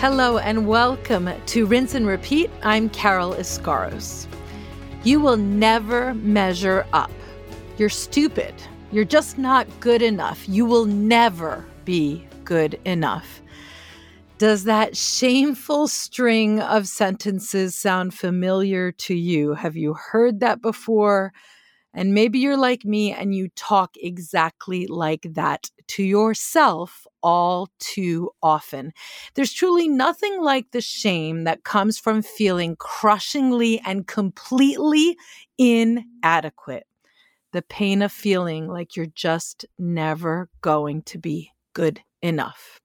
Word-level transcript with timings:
Hello 0.00 0.38
and 0.38 0.66
welcome 0.66 1.28
to 1.44 1.66
Rinse 1.66 1.94
and 1.94 2.06
Repeat. 2.06 2.48
I'm 2.62 2.88
Carol 2.88 3.34
Iscaros. 3.34 4.26
You 5.04 5.20
will 5.20 5.36
never 5.36 6.14
measure 6.14 6.86
up. 6.94 7.10
You're 7.76 7.90
stupid. 7.90 8.54
You're 8.92 9.04
just 9.04 9.36
not 9.36 9.66
good 9.78 10.00
enough. 10.00 10.48
You 10.48 10.64
will 10.64 10.86
never 10.86 11.66
be 11.84 12.26
good 12.44 12.80
enough. 12.86 13.42
Does 14.38 14.64
that 14.64 14.96
shameful 14.96 15.86
string 15.86 16.60
of 16.60 16.88
sentences 16.88 17.74
sound 17.74 18.14
familiar 18.14 18.92
to 18.92 19.14
you? 19.14 19.52
Have 19.52 19.76
you 19.76 19.92
heard 19.92 20.40
that 20.40 20.62
before? 20.62 21.34
And 21.92 22.14
maybe 22.14 22.38
you're 22.38 22.56
like 22.56 22.84
me 22.84 23.12
and 23.12 23.34
you 23.34 23.48
talk 23.56 23.96
exactly 23.96 24.86
like 24.86 25.26
that 25.34 25.70
to 25.88 26.04
yourself 26.04 27.06
all 27.22 27.68
too 27.80 28.30
often. 28.42 28.92
There's 29.34 29.52
truly 29.52 29.88
nothing 29.88 30.40
like 30.40 30.70
the 30.70 30.80
shame 30.80 31.44
that 31.44 31.64
comes 31.64 31.98
from 31.98 32.22
feeling 32.22 32.76
crushingly 32.76 33.80
and 33.84 34.06
completely 34.06 35.16
inadequate. 35.58 36.86
The 37.52 37.62
pain 37.62 38.02
of 38.02 38.12
feeling 38.12 38.68
like 38.68 38.94
you're 38.94 39.06
just 39.06 39.66
never 39.78 40.48
going 40.60 41.02
to 41.02 41.18
be 41.18 41.50
good 41.74 42.00
enough. 42.22 42.80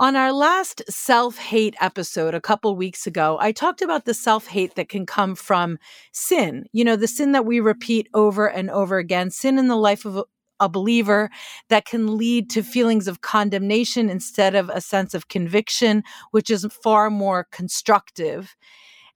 On 0.00 0.14
our 0.14 0.32
last 0.32 0.80
self 0.88 1.38
hate 1.38 1.74
episode 1.80 2.32
a 2.32 2.40
couple 2.40 2.76
weeks 2.76 3.04
ago, 3.04 3.36
I 3.40 3.50
talked 3.50 3.82
about 3.82 4.04
the 4.04 4.14
self 4.14 4.46
hate 4.46 4.76
that 4.76 4.88
can 4.88 5.06
come 5.06 5.34
from 5.34 5.76
sin. 6.12 6.66
You 6.72 6.84
know, 6.84 6.94
the 6.94 7.08
sin 7.08 7.32
that 7.32 7.44
we 7.44 7.58
repeat 7.58 8.08
over 8.14 8.46
and 8.48 8.70
over 8.70 8.98
again, 8.98 9.32
sin 9.32 9.58
in 9.58 9.66
the 9.66 9.76
life 9.76 10.04
of 10.04 10.22
a 10.60 10.68
believer 10.68 11.30
that 11.68 11.84
can 11.84 12.16
lead 12.16 12.48
to 12.50 12.62
feelings 12.62 13.08
of 13.08 13.22
condemnation 13.22 14.08
instead 14.08 14.54
of 14.54 14.68
a 14.68 14.80
sense 14.80 15.14
of 15.14 15.26
conviction, 15.26 16.04
which 16.30 16.48
is 16.48 16.64
far 16.80 17.10
more 17.10 17.48
constructive. 17.50 18.54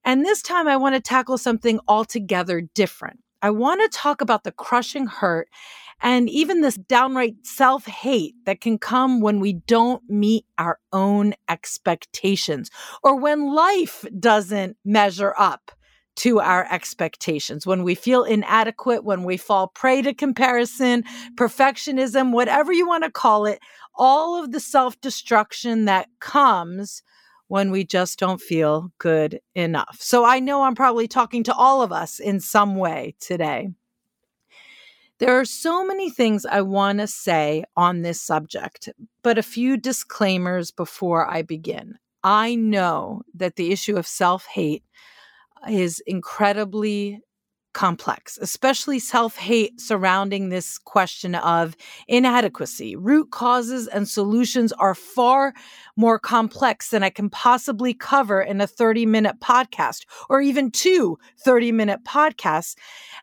And 0.04 0.24
this 0.24 0.42
time 0.42 0.66
I 0.66 0.76
want 0.76 0.96
to 0.96 1.00
tackle 1.00 1.38
something 1.38 1.78
altogether 1.86 2.60
different. 2.60 3.20
I 3.42 3.50
want 3.50 3.80
to 3.82 3.98
talk 3.98 4.20
about 4.20 4.44
the 4.44 4.52
crushing 4.52 5.06
hurt 5.06 5.48
and 6.00 6.28
even 6.30 6.60
this 6.60 6.76
downright 6.76 7.44
self 7.44 7.86
hate 7.86 8.34
that 8.46 8.60
can 8.60 8.78
come 8.78 9.20
when 9.20 9.40
we 9.40 9.54
don't 9.54 10.02
meet 10.08 10.46
our 10.58 10.78
own 10.92 11.34
expectations 11.48 12.70
or 13.02 13.18
when 13.18 13.52
life 13.52 14.04
doesn't 14.18 14.76
measure 14.84 15.34
up 15.38 15.72
to 16.14 16.40
our 16.40 16.66
expectations, 16.70 17.66
when 17.66 17.84
we 17.84 17.94
feel 17.94 18.22
inadequate, 18.22 19.02
when 19.02 19.24
we 19.24 19.36
fall 19.36 19.68
prey 19.68 20.02
to 20.02 20.12
comparison, 20.12 21.04
perfectionism, 21.36 22.32
whatever 22.32 22.72
you 22.72 22.86
want 22.86 23.02
to 23.02 23.10
call 23.10 23.46
it, 23.46 23.60
all 23.94 24.42
of 24.42 24.52
the 24.52 24.60
self 24.60 25.00
destruction 25.00 25.86
that 25.86 26.08
comes 26.20 27.02
when 27.52 27.70
we 27.70 27.84
just 27.84 28.18
don't 28.18 28.40
feel 28.40 28.90
good 28.96 29.38
enough. 29.54 29.98
So 30.00 30.24
I 30.24 30.40
know 30.40 30.62
I'm 30.62 30.74
probably 30.74 31.06
talking 31.06 31.42
to 31.44 31.54
all 31.54 31.82
of 31.82 31.92
us 31.92 32.18
in 32.18 32.40
some 32.40 32.76
way 32.76 33.14
today. 33.20 33.68
There 35.18 35.38
are 35.38 35.44
so 35.44 35.84
many 35.84 36.08
things 36.08 36.46
I 36.46 36.62
want 36.62 37.00
to 37.00 37.06
say 37.06 37.64
on 37.76 38.00
this 38.00 38.22
subject, 38.22 38.88
but 39.22 39.36
a 39.36 39.42
few 39.42 39.76
disclaimers 39.76 40.70
before 40.70 41.30
I 41.30 41.42
begin. 41.42 41.98
I 42.24 42.54
know 42.54 43.20
that 43.34 43.56
the 43.56 43.70
issue 43.70 43.98
of 43.98 44.06
self 44.06 44.46
hate 44.46 44.84
is 45.68 46.02
incredibly 46.06 47.20
complex, 47.72 48.38
especially 48.40 48.98
self 48.98 49.36
hate 49.36 49.80
surrounding 49.80 50.48
this 50.48 50.78
question 50.78 51.34
of 51.34 51.76
inadequacy. 52.08 52.96
Root 52.96 53.30
causes 53.30 53.88
and 53.88 54.08
solutions 54.08 54.72
are 54.72 54.94
far 54.94 55.54
more 55.96 56.18
complex 56.18 56.90
than 56.90 57.02
I 57.02 57.10
can 57.10 57.30
possibly 57.30 57.94
cover 57.94 58.40
in 58.40 58.60
a 58.60 58.66
30 58.66 59.06
minute 59.06 59.40
podcast 59.40 60.04
or 60.28 60.40
even 60.40 60.70
two 60.70 61.18
30 61.44 61.72
minute 61.72 62.04
podcasts. 62.04 62.76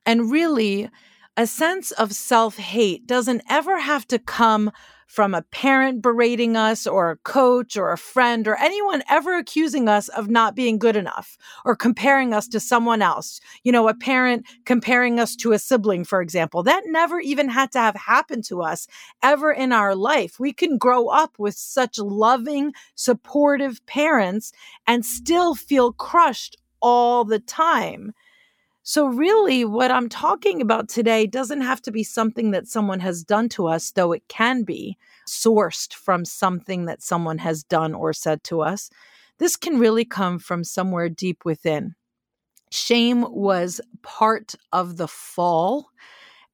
And 0.05 0.31
really, 0.31 0.89
a 1.37 1.47
sense 1.47 1.91
of 1.91 2.13
self 2.13 2.57
hate 2.57 3.07
doesn't 3.07 3.43
ever 3.49 3.79
have 3.79 4.05
to 4.07 4.19
come 4.19 4.71
from 5.09 5.33
a 5.33 5.41
parent 5.41 6.03
berating 6.03 6.55
us 6.55 6.85
or 6.85 7.09
a 7.09 7.17
coach 7.17 7.75
or 7.75 7.91
a 7.91 7.97
friend 7.97 8.47
or 8.47 8.55
anyone 8.57 9.01
ever 9.09 9.35
accusing 9.35 9.89
us 9.89 10.07
of 10.09 10.29
not 10.29 10.55
being 10.55 10.77
good 10.77 10.95
enough 10.95 11.35
or 11.65 11.75
comparing 11.75 12.31
us 12.31 12.47
to 12.47 12.59
someone 12.59 13.01
else. 13.01 13.41
You 13.63 13.71
know, 13.71 13.87
a 13.87 13.95
parent 13.95 14.45
comparing 14.65 15.19
us 15.19 15.35
to 15.37 15.51
a 15.51 15.57
sibling, 15.59 16.05
for 16.05 16.21
example. 16.21 16.61
That 16.61 16.83
never 16.85 17.19
even 17.19 17.49
had 17.49 17.71
to 17.71 17.79
have 17.79 17.95
happened 17.95 18.43
to 18.45 18.61
us 18.61 18.87
ever 19.23 19.51
in 19.51 19.71
our 19.71 19.95
life. 19.95 20.39
We 20.39 20.53
can 20.53 20.77
grow 20.77 21.07
up 21.07 21.39
with 21.39 21.55
such 21.55 21.97
loving, 21.97 22.73
supportive 22.93 23.83
parents 23.87 24.51
and 24.85 25.03
still 25.03 25.55
feel 25.55 25.91
crushed 25.91 26.55
all 26.81 27.25
the 27.25 27.39
time. 27.39 28.13
So, 28.83 29.07
really, 29.07 29.65
what 29.65 29.91
I'm 29.91 30.09
talking 30.09 30.61
about 30.61 30.89
today 30.89 31.27
doesn't 31.27 31.61
have 31.61 31.81
to 31.83 31.91
be 31.91 32.03
something 32.03 32.51
that 32.51 32.67
someone 32.67 33.01
has 33.01 33.23
done 33.23 33.49
to 33.49 33.67
us, 33.67 33.91
though 33.91 34.13
it 34.13 34.27
can 34.29 34.63
be 34.63 34.97
sourced 35.27 35.93
from 35.93 36.25
something 36.25 36.85
that 36.85 37.03
someone 37.03 37.37
has 37.39 37.63
done 37.63 37.93
or 37.93 38.13
said 38.13 38.43
to 38.45 38.61
us. 38.61 38.89
This 39.37 39.55
can 39.55 39.79
really 39.79 40.05
come 40.05 40.39
from 40.39 40.63
somewhere 40.63 41.09
deep 41.09 41.45
within. 41.45 41.95
Shame 42.71 43.25
was 43.29 43.81
part 44.01 44.55
of 44.71 44.97
the 44.97 45.07
fall 45.07 45.89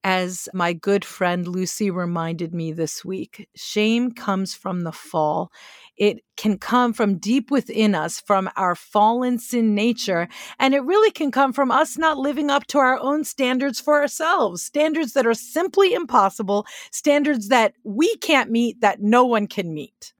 as 0.05 0.47
my 0.53 0.71
good 0.71 1.03
friend 1.03 1.47
Lucy 1.47 1.89
reminded 1.89 2.53
me 2.53 2.71
this 2.71 3.03
week, 3.03 3.49
shame 3.55 4.11
comes 4.11 4.53
from 4.53 4.81
the 4.81 4.91
fall. 4.91 5.51
It 5.97 6.19
can 6.37 6.59
come 6.59 6.93
from 6.93 7.17
deep 7.17 7.49
within 7.49 7.95
us, 7.95 8.19
from 8.19 8.47
our 8.55 8.75
fallen 8.75 9.39
sin 9.39 9.73
nature. 9.73 10.27
And 10.59 10.75
it 10.75 10.83
really 10.83 11.09
can 11.09 11.31
come 11.31 11.53
from 11.53 11.71
us 11.71 11.97
not 11.97 12.19
living 12.19 12.51
up 12.51 12.67
to 12.67 12.77
our 12.77 12.99
own 12.99 13.23
standards 13.23 13.81
for 13.81 13.99
ourselves, 13.99 14.61
standards 14.61 15.13
that 15.13 15.25
are 15.25 15.33
simply 15.33 15.95
impossible, 15.95 16.67
standards 16.91 17.47
that 17.47 17.73
we 17.83 18.15
can't 18.17 18.51
meet, 18.51 18.81
that 18.81 19.01
no 19.01 19.25
one 19.25 19.47
can 19.47 19.73
meet 19.73 20.13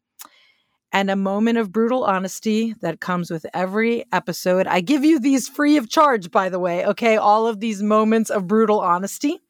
and 0.92 1.12
a 1.12 1.16
moment 1.16 1.58
of 1.58 1.74
brutal 1.74 2.06
honesty 2.06 2.74
that 2.80 3.02
comes 3.02 3.30
with 3.30 3.46
every 3.54 4.06
episode. 4.14 4.66
I 4.66 4.80
give 4.80 5.04
you 5.04 5.20
these 5.20 5.50
free 5.50 5.76
of 5.76 5.90
charge, 5.90 6.32
by 6.32 6.48
the 6.48 6.58
way, 6.58 6.86
okay? 6.86 7.18
All 7.18 7.48
of 7.48 7.60
these 7.60 7.84
moments 7.84 8.30
of 8.30 8.48
brutal 8.48 8.80
honesty. 8.80 9.42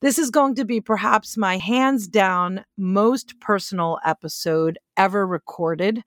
This 0.00 0.18
is 0.18 0.30
going 0.30 0.54
to 0.54 0.64
be 0.64 0.80
perhaps 0.80 1.36
my 1.36 1.58
hands 1.58 2.08
down 2.08 2.64
most 2.78 3.38
personal 3.38 3.98
episode 4.04 4.78
ever 4.96 5.26
recorded 5.26 6.02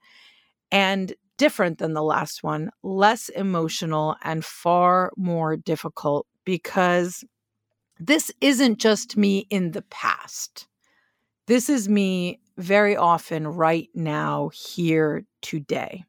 and 0.72 1.14
different 1.36 1.78
than 1.78 1.94
the 1.94 2.02
last 2.02 2.42
one, 2.42 2.70
less 2.82 3.28
emotional 3.28 4.16
and 4.22 4.44
far 4.44 5.12
more 5.16 5.56
difficult 5.56 6.26
because 6.44 7.24
this 8.00 8.32
isn't 8.40 8.78
just 8.78 9.16
me 9.16 9.46
in 9.50 9.70
the 9.70 9.82
past. 9.82 10.66
This 11.46 11.68
is 11.68 11.88
me 11.88 12.40
very 12.56 12.96
often 12.96 13.46
right 13.46 13.88
now, 13.94 14.50
here, 14.52 15.24
today. 15.40 16.04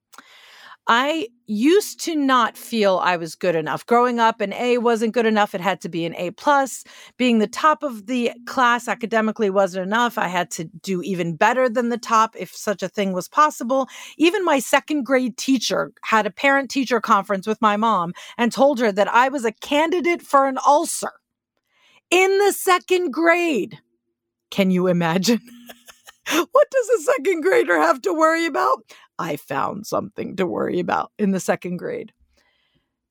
I 0.88 1.29
used 1.47 2.00
to 2.01 2.16
not 2.16 2.57
feel 2.57 3.00
I 3.03 3.18
was 3.18 3.34
good 3.34 3.56
enough. 3.56 3.85
Growing 3.85 4.19
up, 4.19 4.40
an 4.40 4.53
A 4.53 4.78
wasn't 4.78 5.13
good 5.13 5.25
enough. 5.25 5.56
It 5.56 5.62
had 5.62 5.81
to 5.81 5.90
be 5.90 6.06
an 6.06 6.16
A 6.16 6.31
plus. 6.31 6.84
Being 7.18 7.40
the 7.40 7.47
top 7.47 7.81
of 7.81 8.06
the 8.06 8.31
class 8.46 8.88
academically 8.88 9.50
wasn't 9.50 9.88
enough. 9.88 10.18
I 10.18 10.28
had 10.28 10.51
to 10.51 10.66
do 10.66 11.01
even 11.01 11.35
better 11.35 11.68
than 11.69 11.90
the 11.90 11.97
top 11.97 12.35
if 12.38 12.56
such 12.56 12.84
a 12.84 12.88
thing 12.88 13.13
was 13.13 13.28
possible. 13.28 13.88
Even 14.18 14.45
my 14.45 14.59
second 14.59 15.06
grade 15.06 15.38
teacher 15.38 15.91
had 16.03 16.28
a 16.28 16.31
parent 16.31 16.69
teacher 16.69 17.01
conference 17.01 17.48
with 17.48 17.62
my 17.62 17.77
mom 17.77 18.13
and 18.38 18.51
told 18.51 18.80
her 18.80 18.92
that 18.92 19.12
I 19.12 19.30
was 19.30 19.44
a 19.44 19.51
candidate 19.51 20.21
for 20.21 20.48
an 20.48 20.60
ulcer 20.65 21.13
in 22.12 22.38
the 22.38 22.54
second 22.54 23.12
grade. 23.12 23.80
Can 24.51 24.69
you 24.69 24.86
imagine? 24.86 25.42
what 26.51 26.71
does 26.71 26.89
a 26.89 27.04
second 27.04 27.42
grader 27.42 27.77
have 27.77 28.01
to 28.04 28.13
worry 28.13 28.45
about? 28.45 28.80
I 29.17 29.35
found 29.35 29.88
something 29.88 30.35
to 30.35 30.45
worry 30.45 30.79
about 30.79 31.12
in 31.17 31.31
the 31.31 31.39
second 31.39 31.77
grade. 31.77 32.12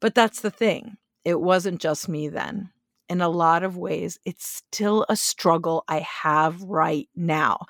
But 0.00 0.14
that's 0.14 0.40
the 0.40 0.50
thing. 0.50 0.96
It 1.24 1.40
wasn't 1.40 1.80
just 1.80 2.08
me 2.08 2.28
then. 2.28 2.70
In 3.08 3.20
a 3.20 3.28
lot 3.28 3.62
of 3.62 3.76
ways, 3.76 4.18
it's 4.24 4.46
still 4.46 5.04
a 5.08 5.16
struggle 5.16 5.84
I 5.88 6.00
have 6.00 6.62
right 6.62 7.08
now. 7.14 7.66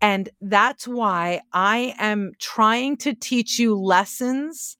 And 0.00 0.28
that's 0.40 0.86
why 0.86 1.40
I 1.52 1.94
am 1.98 2.32
trying 2.38 2.96
to 2.98 3.14
teach 3.14 3.58
you 3.58 3.74
lessons 3.74 4.76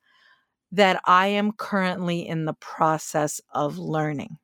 that 0.72 1.00
I 1.04 1.28
am 1.28 1.52
currently 1.52 2.26
in 2.26 2.44
the 2.44 2.54
process 2.54 3.40
of 3.52 3.78
learning. 3.78 4.38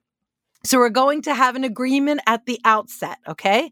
So, 0.64 0.78
we're 0.78 0.90
going 0.90 1.22
to 1.22 1.34
have 1.34 1.56
an 1.56 1.64
agreement 1.64 2.20
at 2.26 2.46
the 2.46 2.60
outset, 2.64 3.18
okay? 3.26 3.70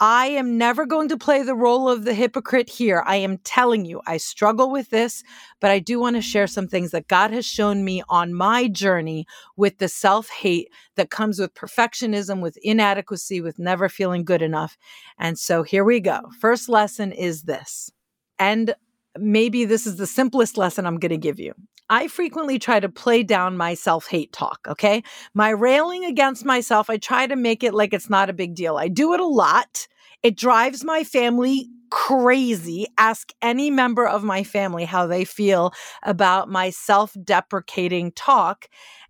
I 0.00 0.26
am 0.26 0.58
never 0.58 0.86
going 0.86 1.08
to 1.10 1.16
play 1.16 1.42
the 1.42 1.54
role 1.54 1.88
of 1.88 2.04
the 2.04 2.14
hypocrite 2.14 2.68
here. 2.68 3.04
I 3.06 3.16
am 3.16 3.38
telling 3.38 3.84
you, 3.84 4.00
I 4.06 4.16
struggle 4.16 4.70
with 4.70 4.90
this, 4.90 5.22
but 5.60 5.70
I 5.70 5.78
do 5.78 6.00
want 6.00 6.16
to 6.16 6.22
share 6.22 6.48
some 6.48 6.66
things 6.66 6.90
that 6.90 7.06
God 7.06 7.30
has 7.30 7.46
shown 7.46 7.84
me 7.84 8.02
on 8.08 8.34
my 8.34 8.66
journey 8.66 9.24
with 9.56 9.78
the 9.78 9.88
self 9.88 10.28
hate 10.28 10.68
that 10.96 11.10
comes 11.10 11.38
with 11.38 11.54
perfectionism, 11.54 12.42
with 12.42 12.58
inadequacy, 12.62 13.40
with 13.40 13.58
never 13.58 13.88
feeling 13.88 14.24
good 14.24 14.42
enough. 14.42 14.76
And 15.18 15.38
so 15.38 15.62
here 15.62 15.84
we 15.84 16.00
go. 16.00 16.20
First 16.40 16.68
lesson 16.68 17.12
is 17.12 17.42
this. 17.42 17.90
And 18.38 18.74
maybe 19.16 19.64
this 19.64 19.86
is 19.86 19.96
the 19.96 20.08
simplest 20.08 20.58
lesson 20.58 20.86
I'm 20.86 20.98
going 20.98 21.10
to 21.10 21.16
give 21.16 21.38
you. 21.38 21.54
I 21.90 22.08
frequently 22.08 22.58
try 22.58 22.80
to 22.80 22.88
play 22.88 23.22
down 23.22 23.56
my 23.56 23.74
self 23.74 24.06
hate 24.08 24.32
talk, 24.32 24.60
okay? 24.68 25.02
My 25.34 25.50
railing 25.50 26.04
against 26.04 26.44
myself, 26.44 26.88
I 26.88 26.96
try 26.96 27.26
to 27.26 27.36
make 27.36 27.62
it 27.62 27.74
like 27.74 27.92
it's 27.92 28.10
not 28.10 28.30
a 28.30 28.34
big 28.34 28.54
deal. 28.54 28.76
I 28.76 28.88
do 28.88 29.12
it 29.14 29.20
a 29.20 29.26
lot. 29.26 29.86
It 30.22 30.36
drives 30.36 30.84
my 30.84 31.04
family 31.04 31.68
crazy. 31.90 32.86
Ask 32.98 33.32
any 33.42 33.70
member 33.70 34.06
of 34.06 34.24
my 34.24 34.42
family 34.42 34.84
how 34.84 35.06
they 35.06 35.24
feel 35.24 35.72
about 36.02 36.48
my 36.48 36.70
self 36.70 37.14
deprecating 37.22 38.12
talk, 38.12 38.66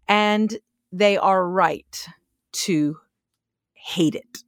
and 0.08 0.58
they 0.92 1.16
are 1.16 1.48
right 1.48 2.06
to 2.52 2.98
hate 3.74 4.14
it. 4.14 4.43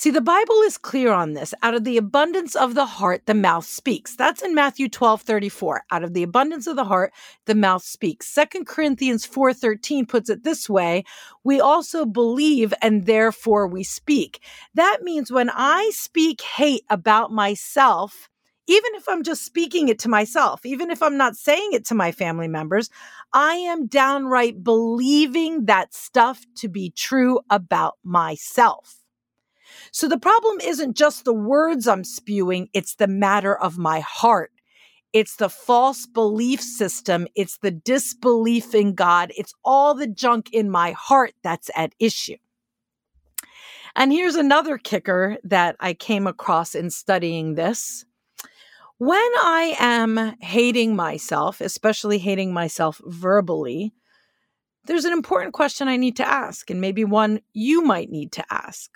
See, 0.00 0.10
the 0.10 0.22
Bible 0.22 0.62
is 0.62 0.78
clear 0.78 1.12
on 1.12 1.34
this. 1.34 1.52
Out 1.62 1.74
of 1.74 1.84
the 1.84 1.98
abundance 1.98 2.56
of 2.56 2.74
the 2.74 2.86
heart, 2.86 3.26
the 3.26 3.34
mouth 3.34 3.66
speaks. 3.66 4.16
That's 4.16 4.40
in 4.40 4.54
Matthew 4.54 4.88
12, 4.88 5.20
34. 5.20 5.84
Out 5.90 6.02
of 6.02 6.14
the 6.14 6.22
abundance 6.22 6.66
of 6.66 6.76
the 6.76 6.86
heart, 6.86 7.12
the 7.44 7.54
mouth 7.54 7.82
speaks. 7.82 8.26
Second 8.26 8.66
Corinthians 8.66 9.26
4, 9.26 9.52
13 9.52 10.06
puts 10.06 10.30
it 10.30 10.42
this 10.42 10.70
way. 10.70 11.04
We 11.44 11.60
also 11.60 12.06
believe 12.06 12.72
and 12.80 13.04
therefore 13.04 13.66
we 13.66 13.84
speak. 13.84 14.42
That 14.72 15.00
means 15.02 15.30
when 15.30 15.50
I 15.50 15.90
speak 15.92 16.40
hate 16.40 16.84
about 16.88 17.30
myself, 17.30 18.30
even 18.68 18.94
if 18.94 19.06
I'm 19.06 19.22
just 19.22 19.44
speaking 19.44 19.90
it 19.90 19.98
to 19.98 20.08
myself, 20.08 20.64
even 20.64 20.90
if 20.90 21.02
I'm 21.02 21.18
not 21.18 21.36
saying 21.36 21.74
it 21.74 21.84
to 21.88 21.94
my 21.94 22.10
family 22.10 22.48
members, 22.48 22.88
I 23.34 23.56
am 23.56 23.86
downright 23.86 24.64
believing 24.64 25.66
that 25.66 25.92
stuff 25.92 26.46
to 26.56 26.68
be 26.68 26.90
true 26.96 27.40
about 27.50 27.98
myself. 28.02 28.99
So 29.92 30.08
the 30.08 30.18
problem 30.18 30.60
isn't 30.60 30.96
just 30.96 31.24
the 31.24 31.34
words 31.34 31.88
I'm 31.88 32.04
spewing, 32.04 32.68
it's 32.72 32.94
the 32.94 33.08
matter 33.08 33.56
of 33.56 33.78
my 33.78 34.00
heart. 34.00 34.52
It's 35.12 35.36
the 35.36 35.48
false 35.48 36.06
belief 36.06 36.60
system. 36.60 37.26
It's 37.34 37.58
the 37.58 37.72
disbelief 37.72 38.74
in 38.74 38.94
God. 38.94 39.32
It's 39.36 39.52
all 39.64 39.94
the 39.94 40.06
junk 40.06 40.50
in 40.52 40.70
my 40.70 40.92
heart 40.92 41.32
that's 41.42 41.70
at 41.74 41.94
issue. 41.98 42.36
And 43.96 44.12
here's 44.12 44.36
another 44.36 44.78
kicker 44.78 45.36
that 45.42 45.74
I 45.80 45.94
came 45.94 46.28
across 46.28 46.76
in 46.76 46.90
studying 46.90 47.54
this. 47.54 48.04
When 48.98 49.16
I 49.16 49.74
am 49.80 50.36
hating 50.40 50.94
myself, 50.94 51.60
especially 51.60 52.18
hating 52.18 52.52
myself 52.52 53.00
verbally, 53.04 53.92
there's 54.84 55.06
an 55.06 55.12
important 55.12 55.54
question 55.54 55.88
I 55.88 55.96
need 55.96 56.16
to 56.16 56.28
ask, 56.28 56.70
and 56.70 56.80
maybe 56.80 57.04
one 57.04 57.40
you 57.52 57.82
might 57.82 58.10
need 58.10 58.30
to 58.32 58.44
ask. 58.50 58.90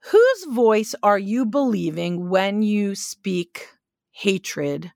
Whose 0.00 0.46
voice 0.54 0.94
are 1.02 1.18
you 1.18 1.44
believing 1.44 2.30
when 2.30 2.62
you 2.62 2.94
speak 2.94 3.68
hatred 4.10 4.92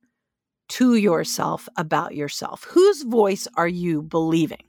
to 0.70 0.94
yourself 0.94 1.68
about 1.76 2.14
yourself? 2.14 2.64
Whose 2.70 3.02
voice 3.02 3.48
are 3.56 3.68
you 3.68 4.02
believing? 4.02 4.62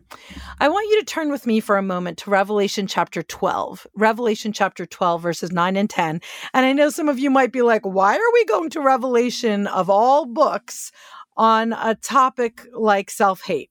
I 0.59 0.69
want 0.69 0.89
you 0.89 1.00
to 1.00 1.06
turn 1.06 1.31
with 1.31 1.47
me 1.47 1.59
for 1.59 1.77
a 1.77 1.83
moment 1.83 2.18
to 2.19 2.30
Revelation 2.30 2.88
chapter 2.88 3.24
12, 3.24 3.88
Revelation 3.95 4.51
chapter 4.53 4.85
12, 4.85 5.21
verses 5.21 5.51
9 5.51 5.77
and 5.77 5.89
10. 5.89 6.21
And 6.53 6.65
I 6.65 6.74
know 6.74 6.89
some 6.89 7.09
of 7.09 7.19
you 7.19 7.29
might 7.29 7.51
be 7.51 7.62
like, 7.62 7.83
why 7.83 8.15
are 8.15 8.33
we 8.33 8.45
going 8.45 8.69
to 8.71 8.81
Revelation 8.81 9.68
of 9.68 9.89
all 9.89 10.25
books 10.25 10.91
on 11.38 11.74
a 11.74 11.95
topic 11.95 12.65
like 12.74 13.09
self 13.09 13.44
hate? 13.44 13.69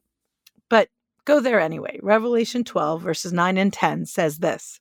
But 0.70 0.88
go 1.24 1.40
there 1.40 1.60
anyway. 1.60 1.98
Revelation 2.02 2.64
12, 2.64 3.02
verses 3.02 3.32
9 3.32 3.58
and 3.58 3.72
10 3.72 4.06
says 4.06 4.38
this. 4.38 4.80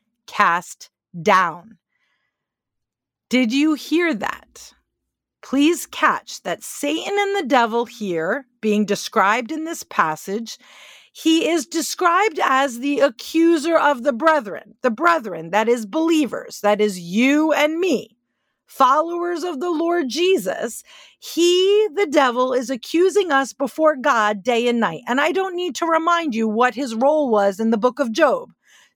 cast 0.27 0.89
down. 1.21 1.77
Did 3.29 3.53
you 3.53 3.73
hear 3.75 4.13
that? 4.13 4.73
Please 5.41 5.85
catch 5.85 6.43
that 6.43 6.63
Satan 6.63 7.15
and 7.17 7.35
the 7.35 7.47
devil 7.47 7.85
here, 7.85 8.45
being 8.61 8.85
described 8.85 9.51
in 9.51 9.63
this 9.63 9.83
passage, 9.83 10.57
he 11.13 11.49
is 11.49 11.65
described 11.65 12.39
as 12.41 12.79
the 12.79 12.99
accuser 12.99 13.77
of 13.77 14.03
the 14.03 14.13
brethren, 14.13 14.75
the 14.81 14.91
brethren, 14.91 15.49
that 15.49 15.67
is 15.67 15.85
believers, 15.85 16.61
that 16.61 16.79
is 16.79 16.99
you 16.99 17.51
and 17.51 17.79
me, 17.79 18.15
followers 18.65 19.43
of 19.43 19.59
the 19.59 19.71
Lord 19.71 20.07
Jesus. 20.07 20.83
He, 21.19 21.87
the 21.95 22.07
devil, 22.07 22.53
is 22.53 22.69
accusing 22.69 23.31
us 23.31 23.51
before 23.51 23.97
God 23.97 24.41
day 24.41 24.67
and 24.67 24.79
night. 24.79 25.01
And 25.05 25.19
I 25.19 25.33
don't 25.33 25.55
need 25.55 25.75
to 25.75 25.85
remind 25.85 26.33
you 26.33 26.47
what 26.47 26.75
his 26.75 26.95
role 26.95 27.29
was 27.29 27.59
in 27.59 27.71
the 27.71 27.77
book 27.77 27.99
of 27.99 28.13
Job 28.13 28.49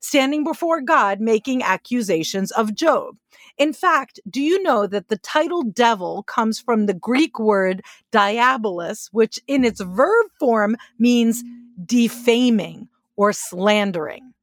standing 0.05 0.43
before 0.43 0.81
God 0.81 1.19
making 1.19 1.63
accusations 1.63 2.51
of 2.51 2.75
Job. 2.75 3.15
In 3.57 3.73
fact, 3.73 4.19
do 4.29 4.41
you 4.41 4.61
know 4.61 4.85
that 4.85 5.07
the 5.07 5.17
title 5.17 5.63
devil 5.63 6.23
comes 6.23 6.59
from 6.59 6.85
the 6.85 6.93
Greek 6.93 7.39
word 7.39 7.81
diabolos, 8.11 9.09
which 9.11 9.39
in 9.47 9.63
its 9.63 9.81
verb 9.81 10.27
form 10.39 10.75
means 10.99 11.43
defaming 11.85 12.89
or 13.15 13.31
slandering? 13.33 14.33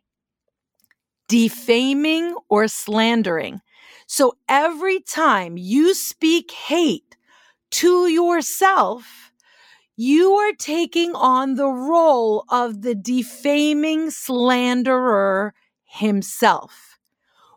Defaming 1.29 2.35
or 2.49 2.69
slandering. 2.69 3.61
So 4.07 4.35
every 4.49 5.01
time 5.01 5.57
you 5.57 5.95
speak 5.95 6.51
hate 6.51 7.17
to 7.73 8.09
yourself, 8.09 9.32
you 9.97 10.33
are 10.33 10.53
taking 10.59 11.15
on 11.15 11.55
the 11.55 11.69
role 11.69 12.45
of 12.49 12.83
the 12.83 12.95
defaming 12.95 14.11
slanderer 14.11 15.55
himself. 15.85 16.99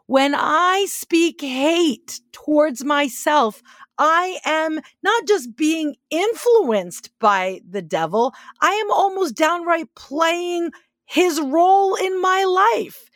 When 0.07 0.35
I 0.35 0.85
speak 0.87 1.41
hate 1.41 2.21
towards 2.31 2.83
myself, 2.83 3.63
I 3.97 4.39
am 4.45 4.79
not 5.01 5.27
just 5.27 5.55
being 5.55 5.95
influenced 6.09 7.09
by 7.19 7.61
the 7.67 7.81
devil, 7.81 8.33
I 8.61 8.71
am 8.71 8.91
almost 8.91 9.35
downright 9.35 9.93
playing 9.95 10.71
his 11.05 11.39
role 11.39 11.95
in 11.95 12.21
my 12.21 12.43
life. 12.43 13.09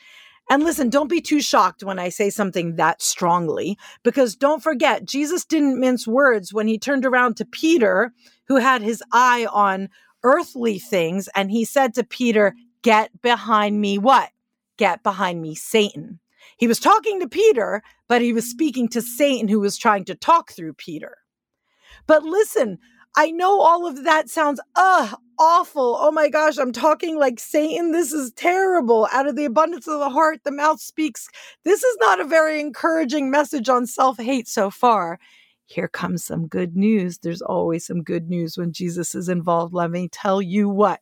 And 0.49 0.63
listen, 0.63 0.89
don't 0.89 1.09
be 1.09 1.21
too 1.21 1.41
shocked 1.41 1.83
when 1.83 1.99
I 1.99 2.09
say 2.09 2.31
something 2.31 2.77
that 2.77 3.03
strongly, 3.03 3.77
because 4.01 4.35
don't 4.35 4.63
forget, 4.63 5.05
Jesus 5.05 5.45
didn't 5.45 5.79
mince 5.79 6.07
words 6.07 6.51
when 6.51 6.67
he 6.67 6.79
turned 6.79 7.05
around 7.05 7.37
to 7.37 7.45
Peter 7.45 8.11
who 8.49 8.57
had 8.57 8.81
his 8.81 9.01
eye 9.13 9.47
on 9.51 9.89
earthly 10.23 10.79
things. 10.79 11.29
And 11.35 11.49
he 11.49 11.63
said 11.63 11.93
to 11.93 12.03
Peter, 12.03 12.55
Get 12.81 13.21
behind 13.21 13.79
me, 13.79 13.97
what? 13.97 14.29
Get 14.77 15.03
behind 15.03 15.41
me, 15.41 15.55
Satan. 15.55 16.19
He 16.57 16.67
was 16.67 16.79
talking 16.79 17.19
to 17.19 17.27
Peter, 17.27 17.83
but 18.07 18.21
he 18.21 18.33
was 18.33 18.49
speaking 18.49 18.89
to 18.89 19.01
Satan, 19.01 19.47
who 19.47 19.59
was 19.59 19.77
trying 19.77 20.05
to 20.05 20.15
talk 20.15 20.51
through 20.51 20.73
Peter. 20.73 21.17
But 22.07 22.23
listen, 22.23 22.79
I 23.15 23.31
know 23.31 23.59
all 23.61 23.85
of 23.85 24.03
that 24.03 24.29
sounds, 24.29 24.59
uh, 24.75 25.13
awful. 25.37 25.97
Oh 25.99 26.11
my 26.11 26.29
gosh, 26.29 26.57
I'm 26.57 26.71
talking 26.71 27.17
like 27.17 27.39
Satan. 27.39 27.91
This 27.91 28.13
is 28.13 28.31
terrible. 28.33 29.07
Out 29.11 29.27
of 29.27 29.35
the 29.35 29.45
abundance 29.45 29.87
of 29.87 29.99
the 29.99 30.09
heart, 30.09 30.41
the 30.43 30.51
mouth 30.51 30.79
speaks. 30.79 31.27
This 31.63 31.83
is 31.83 31.97
not 31.99 32.19
a 32.19 32.25
very 32.25 32.59
encouraging 32.59 33.29
message 33.29 33.69
on 33.69 33.85
self 33.85 34.17
hate 34.17 34.47
so 34.47 34.69
far 34.69 35.19
here 35.69 35.87
comes 35.87 36.23
some 36.23 36.47
good 36.47 36.75
news. 36.75 37.19
There's 37.19 37.41
always 37.41 37.85
some 37.85 38.03
good 38.03 38.29
news 38.29 38.57
when 38.57 38.73
Jesus 38.73 39.15
is 39.15 39.29
involved. 39.29 39.73
Let 39.73 39.91
me 39.91 40.09
tell 40.09 40.41
you 40.41 40.69
what. 40.69 40.99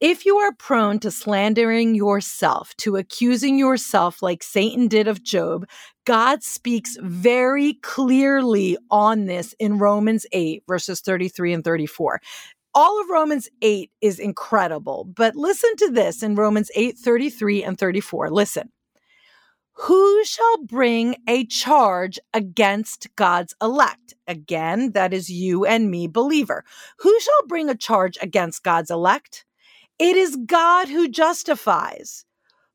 If 0.00 0.26
you 0.26 0.36
are 0.38 0.52
prone 0.52 0.98
to 1.00 1.12
slandering 1.12 1.94
yourself, 1.94 2.74
to 2.78 2.96
accusing 2.96 3.56
yourself 3.56 4.20
like 4.20 4.42
Satan 4.42 4.88
did 4.88 5.06
of 5.06 5.22
Job, 5.22 5.68
God 6.04 6.42
speaks 6.42 6.96
very 7.00 7.74
clearly 7.74 8.76
on 8.90 9.26
this 9.26 9.54
in 9.60 9.78
Romans 9.78 10.26
8, 10.32 10.64
verses 10.66 11.00
33 11.00 11.52
and 11.52 11.64
34 11.64 12.20
all 12.74 13.00
of 13.00 13.10
Romans 13.10 13.48
8 13.60 13.90
is 14.00 14.18
incredible, 14.18 15.04
but 15.04 15.36
listen 15.36 15.76
to 15.76 15.90
this 15.90 16.22
in 16.22 16.34
Romans 16.34 16.70
8, 16.74 16.96
33 16.96 17.62
and 17.64 17.78
34. 17.78 18.30
Listen. 18.30 18.70
Who 19.74 20.24
shall 20.24 20.64
bring 20.64 21.16
a 21.26 21.46
charge 21.46 22.18
against 22.34 23.08
God's 23.16 23.54
elect? 23.60 24.14
Again, 24.28 24.92
that 24.92 25.12
is 25.12 25.30
you 25.30 25.64
and 25.64 25.90
me, 25.90 26.06
believer. 26.06 26.64
Who 26.98 27.18
shall 27.20 27.46
bring 27.48 27.68
a 27.68 27.76
charge 27.76 28.18
against 28.20 28.62
God's 28.62 28.90
elect? 28.90 29.44
It 29.98 30.16
is 30.16 30.36
God 30.46 30.88
who 30.88 31.08
justifies. 31.08 32.24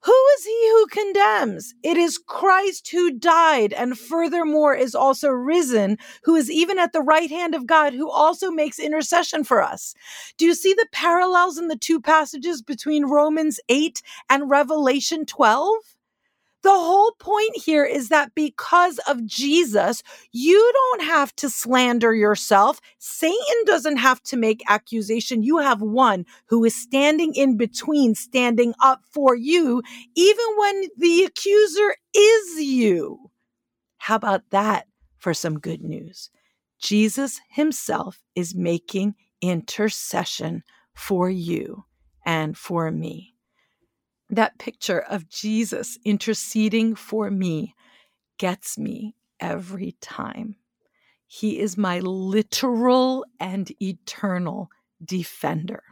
Who 0.03 0.25
is 0.37 0.45
he 0.45 0.69
who 0.69 0.87
condemns? 0.87 1.73
It 1.83 1.97
is 1.97 2.17
Christ 2.17 2.89
who 2.89 3.11
died 3.11 3.73
and 3.73 3.97
furthermore 3.97 4.75
is 4.75 4.95
also 4.95 5.29
risen, 5.29 5.97
who 6.23 6.35
is 6.35 6.51
even 6.51 6.79
at 6.79 6.93
the 6.93 7.01
right 7.01 7.29
hand 7.29 7.55
of 7.55 7.67
God, 7.67 7.93
who 7.93 8.09
also 8.09 8.51
makes 8.51 8.79
intercession 8.79 9.43
for 9.43 9.61
us. 9.61 9.93
Do 10.37 10.45
you 10.45 10.55
see 10.55 10.73
the 10.73 10.87
parallels 10.91 11.57
in 11.57 11.67
the 11.67 11.75
two 11.75 11.99
passages 11.99 12.61
between 12.61 13.05
Romans 13.05 13.59
8 13.69 14.01
and 14.29 14.49
Revelation 14.49 15.25
12? 15.25 15.96
The 16.63 16.71
whole 16.71 17.11
point 17.19 17.55
here 17.55 17.85
is 17.85 18.09
that 18.09 18.33
because 18.35 18.99
of 19.07 19.25
Jesus, 19.25 20.01
you 20.31 20.71
don't 20.73 21.03
have 21.03 21.33
to 21.37 21.49
slander 21.49 22.13
yourself. 22.13 22.79
Satan 22.97 23.63
doesn't 23.65 23.97
have 23.97 24.21
to 24.23 24.37
make 24.37 24.63
accusation. 24.67 25.43
You 25.43 25.59
have 25.59 25.81
one 25.81 26.25
who 26.47 26.65
is 26.65 26.75
standing 26.75 27.33
in 27.35 27.57
between, 27.57 28.15
standing 28.15 28.73
up 28.81 29.01
for 29.11 29.35
you, 29.35 29.83
even 30.15 30.45
when 30.57 30.87
the 30.97 31.23
accuser 31.25 31.95
is 32.15 32.59
you. 32.59 33.29
How 33.97 34.15
about 34.15 34.49
that 34.49 34.87
for 35.17 35.33
some 35.33 35.59
good 35.59 35.81
news? 35.81 36.31
Jesus 36.79 37.39
himself 37.49 38.23
is 38.35 38.55
making 38.55 39.15
intercession 39.41 40.63
for 40.95 41.29
you 41.29 41.85
and 42.25 42.57
for 42.57 42.89
me 42.91 43.36
that 44.29 44.57
picture 44.59 44.99
of 44.99 45.29
Jesus 45.29 45.97
interceding 46.03 46.95
for 46.95 47.31
me 47.31 47.75
gets 48.37 48.77
me 48.77 49.15
every 49.39 49.95
time. 50.01 50.55
He 51.25 51.59
is 51.59 51.77
my 51.77 51.99
literal 51.99 53.25
and 53.39 53.71
eternal 53.81 54.69
defender. 55.03 55.83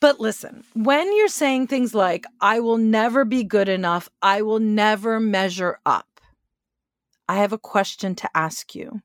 But 0.00 0.18
listen, 0.18 0.64
when 0.74 1.16
you're 1.16 1.28
saying 1.28 1.68
things 1.68 1.94
like, 1.94 2.24
I 2.40 2.58
will 2.58 2.78
never 2.78 3.24
be 3.24 3.44
good 3.44 3.68
enough, 3.68 4.08
I 4.20 4.42
will 4.42 4.58
never 4.58 5.20
measure 5.20 5.78
up, 5.86 6.20
I 7.28 7.36
have 7.36 7.52
a 7.52 7.58
question 7.58 8.16
to 8.16 8.30
ask 8.36 8.74
you 8.74 9.00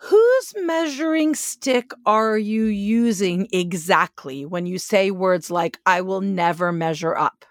whose 0.00 0.54
measuring 0.56 1.34
stick 1.34 1.92
are 2.06 2.38
you 2.38 2.64
using 2.64 3.48
exactly 3.52 4.46
when 4.46 4.64
you 4.64 4.78
say 4.78 5.10
words 5.10 5.50
like, 5.50 5.78
I 5.84 6.00
will 6.00 6.22
never 6.22 6.72
measure 6.72 7.14
up? 7.14 7.44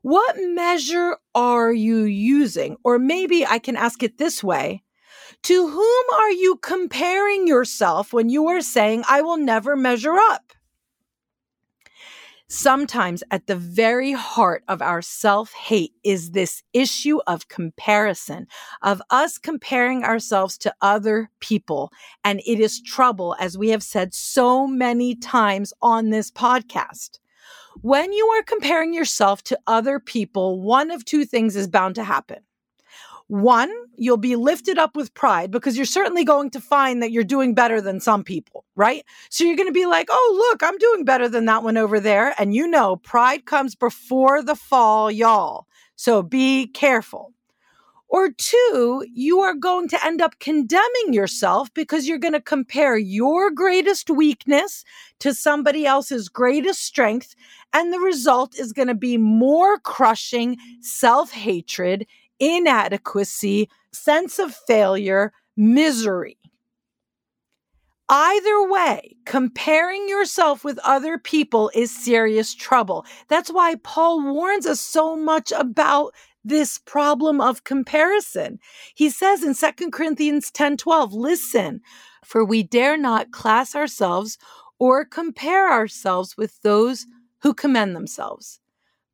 What 0.00 0.36
measure 0.38 1.18
are 1.34 1.72
you 1.72 2.04
using? 2.04 2.76
Or 2.82 2.98
maybe 2.98 3.44
I 3.46 3.58
can 3.58 3.76
ask 3.76 4.02
it 4.02 4.16
this 4.16 4.42
way. 4.42 4.82
To 5.42 5.68
whom 5.68 6.04
are 6.18 6.30
you 6.30 6.56
comparing 6.56 7.46
yourself 7.46 8.14
when 8.14 8.30
you 8.30 8.48
are 8.48 8.62
saying, 8.62 9.04
I 9.06 9.20
will 9.20 9.36
never 9.36 9.76
measure 9.76 10.16
up? 10.18 10.53
Sometimes 12.48 13.24
at 13.30 13.46
the 13.46 13.56
very 13.56 14.12
heart 14.12 14.64
of 14.68 14.82
our 14.82 15.00
self 15.00 15.52
hate 15.52 15.94
is 16.04 16.32
this 16.32 16.62
issue 16.74 17.18
of 17.26 17.48
comparison, 17.48 18.46
of 18.82 19.00
us 19.10 19.38
comparing 19.38 20.04
ourselves 20.04 20.58
to 20.58 20.74
other 20.82 21.30
people. 21.40 21.90
And 22.22 22.42
it 22.46 22.60
is 22.60 22.82
trouble, 22.82 23.34
as 23.40 23.56
we 23.56 23.70
have 23.70 23.82
said 23.82 24.12
so 24.12 24.66
many 24.66 25.14
times 25.14 25.72
on 25.80 26.10
this 26.10 26.30
podcast. 26.30 27.18
When 27.80 28.12
you 28.12 28.26
are 28.26 28.42
comparing 28.42 28.92
yourself 28.92 29.42
to 29.44 29.58
other 29.66 29.98
people, 29.98 30.60
one 30.60 30.90
of 30.90 31.04
two 31.04 31.24
things 31.24 31.56
is 31.56 31.66
bound 31.66 31.94
to 31.94 32.04
happen. 32.04 32.40
One, 33.28 33.72
you'll 33.96 34.18
be 34.18 34.36
lifted 34.36 34.76
up 34.76 34.96
with 34.96 35.14
pride 35.14 35.50
because 35.50 35.76
you're 35.76 35.86
certainly 35.86 36.24
going 36.24 36.50
to 36.50 36.60
find 36.60 37.02
that 37.02 37.10
you're 37.10 37.24
doing 37.24 37.54
better 37.54 37.80
than 37.80 38.00
some 38.00 38.22
people, 38.22 38.64
right? 38.76 39.02
So 39.30 39.44
you're 39.44 39.56
going 39.56 39.68
to 39.68 39.72
be 39.72 39.86
like, 39.86 40.08
oh, 40.10 40.48
look, 40.50 40.62
I'm 40.62 40.76
doing 40.76 41.04
better 41.04 41.28
than 41.28 41.46
that 41.46 41.62
one 41.62 41.78
over 41.78 42.00
there. 42.00 42.34
And 42.38 42.54
you 42.54 42.68
know, 42.68 42.96
pride 42.96 43.46
comes 43.46 43.74
before 43.74 44.42
the 44.42 44.54
fall, 44.54 45.10
y'all. 45.10 45.66
So 45.96 46.22
be 46.22 46.66
careful. 46.66 47.32
Or 48.08 48.30
two, 48.30 49.04
you 49.12 49.40
are 49.40 49.54
going 49.54 49.88
to 49.88 50.06
end 50.06 50.20
up 50.20 50.38
condemning 50.38 51.12
yourself 51.12 51.72
because 51.74 52.06
you're 52.06 52.18
going 52.18 52.34
to 52.34 52.40
compare 52.40 52.96
your 52.96 53.50
greatest 53.50 54.08
weakness 54.08 54.84
to 55.18 55.34
somebody 55.34 55.84
else's 55.84 56.28
greatest 56.28 56.82
strength. 56.82 57.34
And 57.72 57.92
the 57.92 57.98
result 57.98 58.56
is 58.56 58.72
going 58.72 58.86
to 58.86 58.94
be 58.94 59.16
more 59.16 59.78
crushing 59.78 60.58
self 60.80 61.32
hatred 61.32 62.06
inadequacy, 62.44 63.70
sense 63.92 64.38
of 64.38 64.54
failure, 64.54 65.32
misery. 65.56 66.38
Either 68.08 68.68
way, 68.68 69.16
comparing 69.24 70.08
yourself 70.08 70.62
with 70.62 70.78
other 70.84 71.16
people 71.16 71.70
is 71.74 71.90
serious 71.90 72.54
trouble. 72.54 73.06
That's 73.28 73.50
why 73.50 73.76
Paul 73.76 74.22
warns 74.34 74.66
us 74.66 74.80
so 74.80 75.16
much 75.16 75.52
about 75.52 76.12
this 76.44 76.78
problem 76.78 77.40
of 77.40 77.64
comparison. 77.64 78.58
He 78.94 79.08
says 79.08 79.42
in 79.42 79.54
2 79.54 79.90
Corinthians 79.90 80.50
10 80.50 80.76
12, 80.76 81.14
listen, 81.14 81.80
for 82.22 82.44
we 82.44 82.62
dare 82.62 82.98
not 82.98 83.30
class 83.30 83.74
ourselves 83.74 84.36
or 84.78 85.06
compare 85.06 85.72
ourselves 85.72 86.36
with 86.36 86.60
those 86.60 87.06
who 87.40 87.54
commend 87.54 87.96
themselves, 87.96 88.60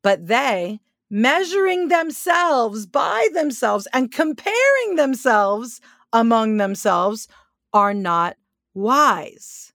but 0.01 0.27
they 0.27 0.81
measuring 1.11 1.89
themselves 1.89 2.87
by 2.87 3.27
themselves 3.33 3.87
and 3.93 4.11
comparing 4.11 4.95
themselves 4.95 5.81
among 6.13 6.57
themselves 6.57 7.27
are 7.73 7.93
not 7.93 8.37
wise. 8.73 9.73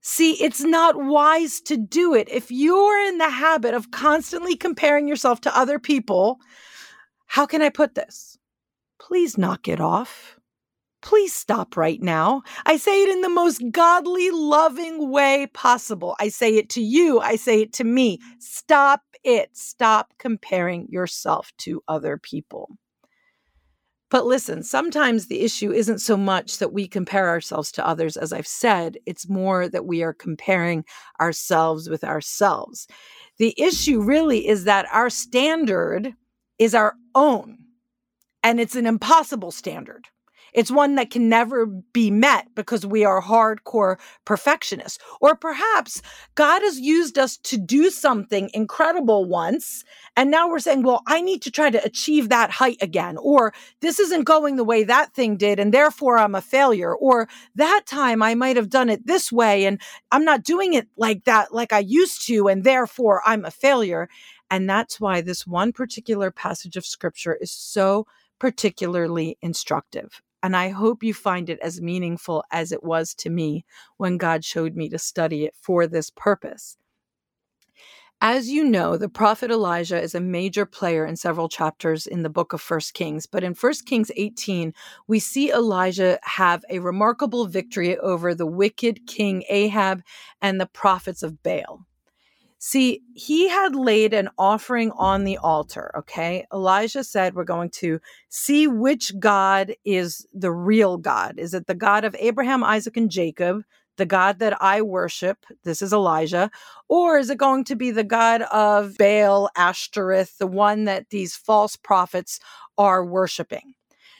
See, 0.00 0.32
it's 0.42 0.62
not 0.62 0.96
wise 0.96 1.60
to 1.62 1.76
do 1.76 2.14
it. 2.14 2.28
If 2.28 2.50
you're 2.50 3.06
in 3.06 3.18
the 3.18 3.30
habit 3.30 3.74
of 3.74 3.92
constantly 3.92 4.56
comparing 4.56 5.06
yourself 5.06 5.40
to 5.42 5.56
other 5.56 5.78
people, 5.78 6.40
how 7.26 7.46
can 7.46 7.62
I 7.62 7.68
put 7.68 7.94
this? 7.94 8.36
Please 8.98 9.38
knock 9.38 9.68
it 9.68 9.80
off. 9.80 10.38
Please 11.02 11.34
stop 11.34 11.76
right 11.76 12.00
now. 12.00 12.42
I 12.64 12.76
say 12.76 13.02
it 13.02 13.08
in 13.10 13.20
the 13.20 13.28
most 13.28 13.62
godly, 13.70 14.30
loving 14.30 15.10
way 15.10 15.48
possible. 15.52 16.16
I 16.20 16.28
say 16.28 16.56
it 16.56 16.68
to 16.70 16.80
you. 16.80 17.20
I 17.20 17.36
say 17.36 17.60
it 17.60 17.72
to 17.74 17.84
me. 17.84 18.18
Stop 18.38 19.02
it. 19.24 19.56
Stop 19.56 20.14
comparing 20.18 20.88
yourself 20.88 21.52
to 21.58 21.82
other 21.88 22.18
people. 22.18 22.76
But 24.12 24.26
listen, 24.26 24.62
sometimes 24.62 25.26
the 25.26 25.40
issue 25.40 25.72
isn't 25.72 26.00
so 26.00 26.18
much 26.18 26.58
that 26.58 26.74
we 26.74 26.86
compare 26.86 27.30
ourselves 27.30 27.72
to 27.72 27.86
others, 27.86 28.18
as 28.18 28.30
I've 28.30 28.46
said, 28.46 28.98
it's 29.06 29.26
more 29.26 29.68
that 29.68 29.86
we 29.86 30.02
are 30.02 30.12
comparing 30.12 30.84
ourselves 31.18 31.88
with 31.88 32.04
ourselves. 32.04 32.86
The 33.38 33.54
issue 33.56 34.02
really 34.02 34.46
is 34.46 34.64
that 34.64 34.86
our 34.92 35.08
standard 35.08 36.12
is 36.58 36.74
our 36.74 36.94
own, 37.14 37.56
and 38.42 38.60
it's 38.60 38.76
an 38.76 38.86
impossible 38.86 39.50
standard. 39.50 40.08
It's 40.52 40.70
one 40.70 40.96
that 40.96 41.10
can 41.10 41.28
never 41.28 41.66
be 41.66 42.10
met 42.10 42.54
because 42.54 42.84
we 42.84 43.04
are 43.04 43.22
hardcore 43.22 43.98
perfectionists. 44.24 44.98
Or 45.20 45.34
perhaps 45.34 46.02
God 46.34 46.62
has 46.62 46.78
used 46.78 47.18
us 47.18 47.38
to 47.38 47.56
do 47.56 47.90
something 47.90 48.50
incredible 48.52 49.24
once. 49.24 49.84
And 50.16 50.30
now 50.30 50.48
we're 50.48 50.58
saying, 50.58 50.82
well, 50.82 51.02
I 51.06 51.22
need 51.22 51.40
to 51.42 51.50
try 51.50 51.70
to 51.70 51.84
achieve 51.84 52.28
that 52.28 52.50
height 52.50 52.76
again. 52.82 53.16
Or 53.16 53.54
this 53.80 53.98
isn't 53.98 54.24
going 54.24 54.56
the 54.56 54.64
way 54.64 54.84
that 54.84 55.14
thing 55.14 55.36
did. 55.36 55.58
And 55.58 55.72
therefore 55.72 56.18
I'm 56.18 56.34
a 56.34 56.42
failure. 56.42 56.94
Or 56.94 57.28
that 57.54 57.82
time 57.86 58.22
I 58.22 58.34
might 58.34 58.56
have 58.56 58.68
done 58.68 58.90
it 58.90 59.06
this 59.06 59.32
way 59.32 59.64
and 59.64 59.80
I'm 60.10 60.24
not 60.24 60.44
doing 60.44 60.74
it 60.74 60.88
like 60.96 61.24
that, 61.24 61.54
like 61.54 61.72
I 61.72 61.78
used 61.78 62.26
to. 62.26 62.48
And 62.48 62.64
therefore 62.64 63.22
I'm 63.24 63.44
a 63.44 63.50
failure. 63.50 64.08
And 64.50 64.68
that's 64.68 65.00
why 65.00 65.22
this 65.22 65.46
one 65.46 65.72
particular 65.72 66.30
passage 66.30 66.76
of 66.76 66.84
scripture 66.84 67.34
is 67.40 67.50
so 67.50 68.06
particularly 68.38 69.38
instructive. 69.40 70.20
And 70.42 70.56
I 70.56 70.70
hope 70.70 71.02
you 71.02 71.14
find 71.14 71.48
it 71.48 71.60
as 71.60 71.80
meaningful 71.80 72.44
as 72.50 72.72
it 72.72 72.82
was 72.82 73.14
to 73.14 73.30
me 73.30 73.64
when 73.96 74.16
God 74.16 74.44
showed 74.44 74.74
me 74.74 74.88
to 74.88 74.98
study 74.98 75.44
it 75.44 75.54
for 75.60 75.86
this 75.86 76.10
purpose. 76.10 76.76
As 78.24 78.48
you 78.50 78.62
know, 78.62 78.96
the 78.96 79.08
prophet 79.08 79.50
Elijah 79.50 80.00
is 80.00 80.14
a 80.14 80.20
major 80.20 80.64
player 80.64 81.04
in 81.04 81.16
several 81.16 81.48
chapters 81.48 82.06
in 82.06 82.22
the 82.22 82.30
book 82.30 82.52
of 82.52 82.60
First 82.60 82.94
Kings. 82.94 83.26
But 83.26 83.42
in 83.42 83.52
First 83.52 83.84
Kings 83.84 84.12
18, 84.14 84.72
we 85.08 85.18
see 85.18 85.50
Elijah 85.50 86.20
have 86.22 86.64
a 86.70 86.78
remarkable 86.78 87.46
victory 87.46 87.98
over 87.98 88.32
the 88.32 88.46
wicked 88.46 89.08
king 89.08 89.42
Ahab 89.48 90.02
and 90.40 90.60
the 90.60 90.66
prophets 90.66 91.24
of 91.24 91.42
Baal. 91.42 91.84
See, 92.64 93.02
he 93.14 93.48
had 93.48 93.74
laid 93.74 94.14
an 94.14 94.28
offering 94.38 94.92
on 94.92 95.24
the 95.24 95.36
altar. 95.36 95.90
Okay. 95.98 96.46
Elijah 96.52 97.02
said, 97.02 97.34
We're 97.34 97.42
going 97.42 97.70
to 97.70 97.98
see 98.28 98.68
which 98.68 99.18
God 99.18 99.74
is 99.84 100.24
the 100.32 100.52
real 100.52 100.96
God. 100.96 101.40
Is 101.40 101.54
it 101.54 101.66
the 101.66 101.74
God 101.74 102.04
of 102.04 102.14
Abraham, 102.20 102.62
Isaac, 102.62 102.96
and 102.96 103.10
Jacob, 103.10 103.64
the 103.96 104.06
God 104.06 104.38
that 104.38 104.62
I 104.62 104.80
worship? 104.80 105.44
This 105.64 105.82
is 105.82 105.92
Elijah. 105.92 106.52
Or 106.86 107.18
is 107.18 107.30
it 107.30 107.38
going 107.38 107.64
to 107.64 107.74
be 107.74 107.90
the 107.90 108.04
God 108.04 108.42
of 108.42 108.96
Baal, 108.96 109.50
Ashtoreth, 109.56 110.38
the 110.38 110.46
one 110.46 110.84
that 110.84 111.10
these 111.10 111.34
false 111.34 111.74
prophets 111.74 112.38
are 112.78 113.04
worshiping? 113.04 113.74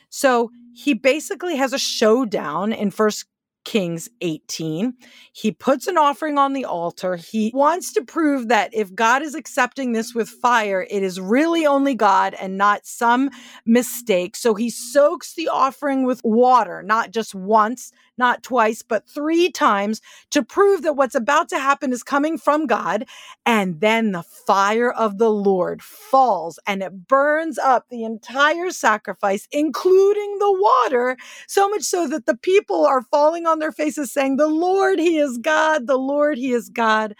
So 0.08 0.50
he 0.74 0.94
basically 0.94 1.54
has 1.58 1.72
a 1.72 1.78
showdown 1.78 2.72
in 2.72 2.90
First 2.90 3.26
Kings 3.64 4.08
18. 4.20 4.94
He 5.32 5.52
puts 5.52 5.86
an 5.86 5.96
offering 5.96 6.38
on 6.38 6.52
the 6.52 6.64
altar. 6.64 7.16
He 7.16 7.50
wants 7.54 7.92
to 7.94 8.02
prove 8.02 8.48
that 8.48 8.74
if 8.74 8.94
God 8.94 9.22
is 9.22 9.34
accepting 9.34 9.92
this 9.92 10.14
with 10.14 10.28
fire, 10.28 10.86
it 10.90 11.02
is 11.02 11.20
really 11.20 11.66
only 11.66 11.94
God 11.94 12.34
and 12.34 12.58
not 12.58 12.86
some 12.86 13.30
mistake. 13.64 14.36
So 14.36 14.54
he 14.54 14.70
soaks 14.70 15.34
the 15.34 15.48
offering 15.48 16.04
with 16.04 16.20
water, 16.24 16.82
not 16.82 17.10
just 17.10 17.34
once, 17.34 17.92
not 18.18 18.42
twice, 18.42 18.82
but 18.82 19.08
three 19.08 19.50
times 19.50 20.00
to 20.30 20.42
prove 20.42 20.82
that 20.82 20.94
what's 20.96 21.14
about 21.14 21.48
to 21.50 21.58
happen 21.58 21.92
is 21.92 22.02
coming 22.02 22.38
from 22.38 22.66
God. 22.66 23.06
And 23.46 23.80
then 23.80 24.12
the 24.12 24.22
fire 24.22 24.92
of 24.92 25.18
the 25.18 25.30
Lord 25.30 25.82
falls 25.82 26.58
and 26.66 26.82
it 26.82 27.08
burns 27.08 27.58
up 27.58 27.86
the 27.90 28.04
entire 28.04 28.70
sacrifice, 28.70 29.48
including 29.52 30.38
the 30.38 30.52
water, 30.52 31.16
so 31.48 31.68
much 31.68 31.82
so 31.82 32.08
that 32.08 32.26
the 32.26 32.36
people 32.36 32.86
are 32.86 33.02
falling 33.02 33.46
on 33.46 33.58
their 33.58 33.72
faces 33.72 34.12
saying, 34.12 34.36
The 34.36 34.48
Lord, 34.48 34.98
He 34.98 35.18
is 35.18 35.38
God, 35.38 35.86
the 35.86 35.98
Lord, 35.98 36.38
He 36.38 36.52
is 36.52 36.68
God. 36.68 37.14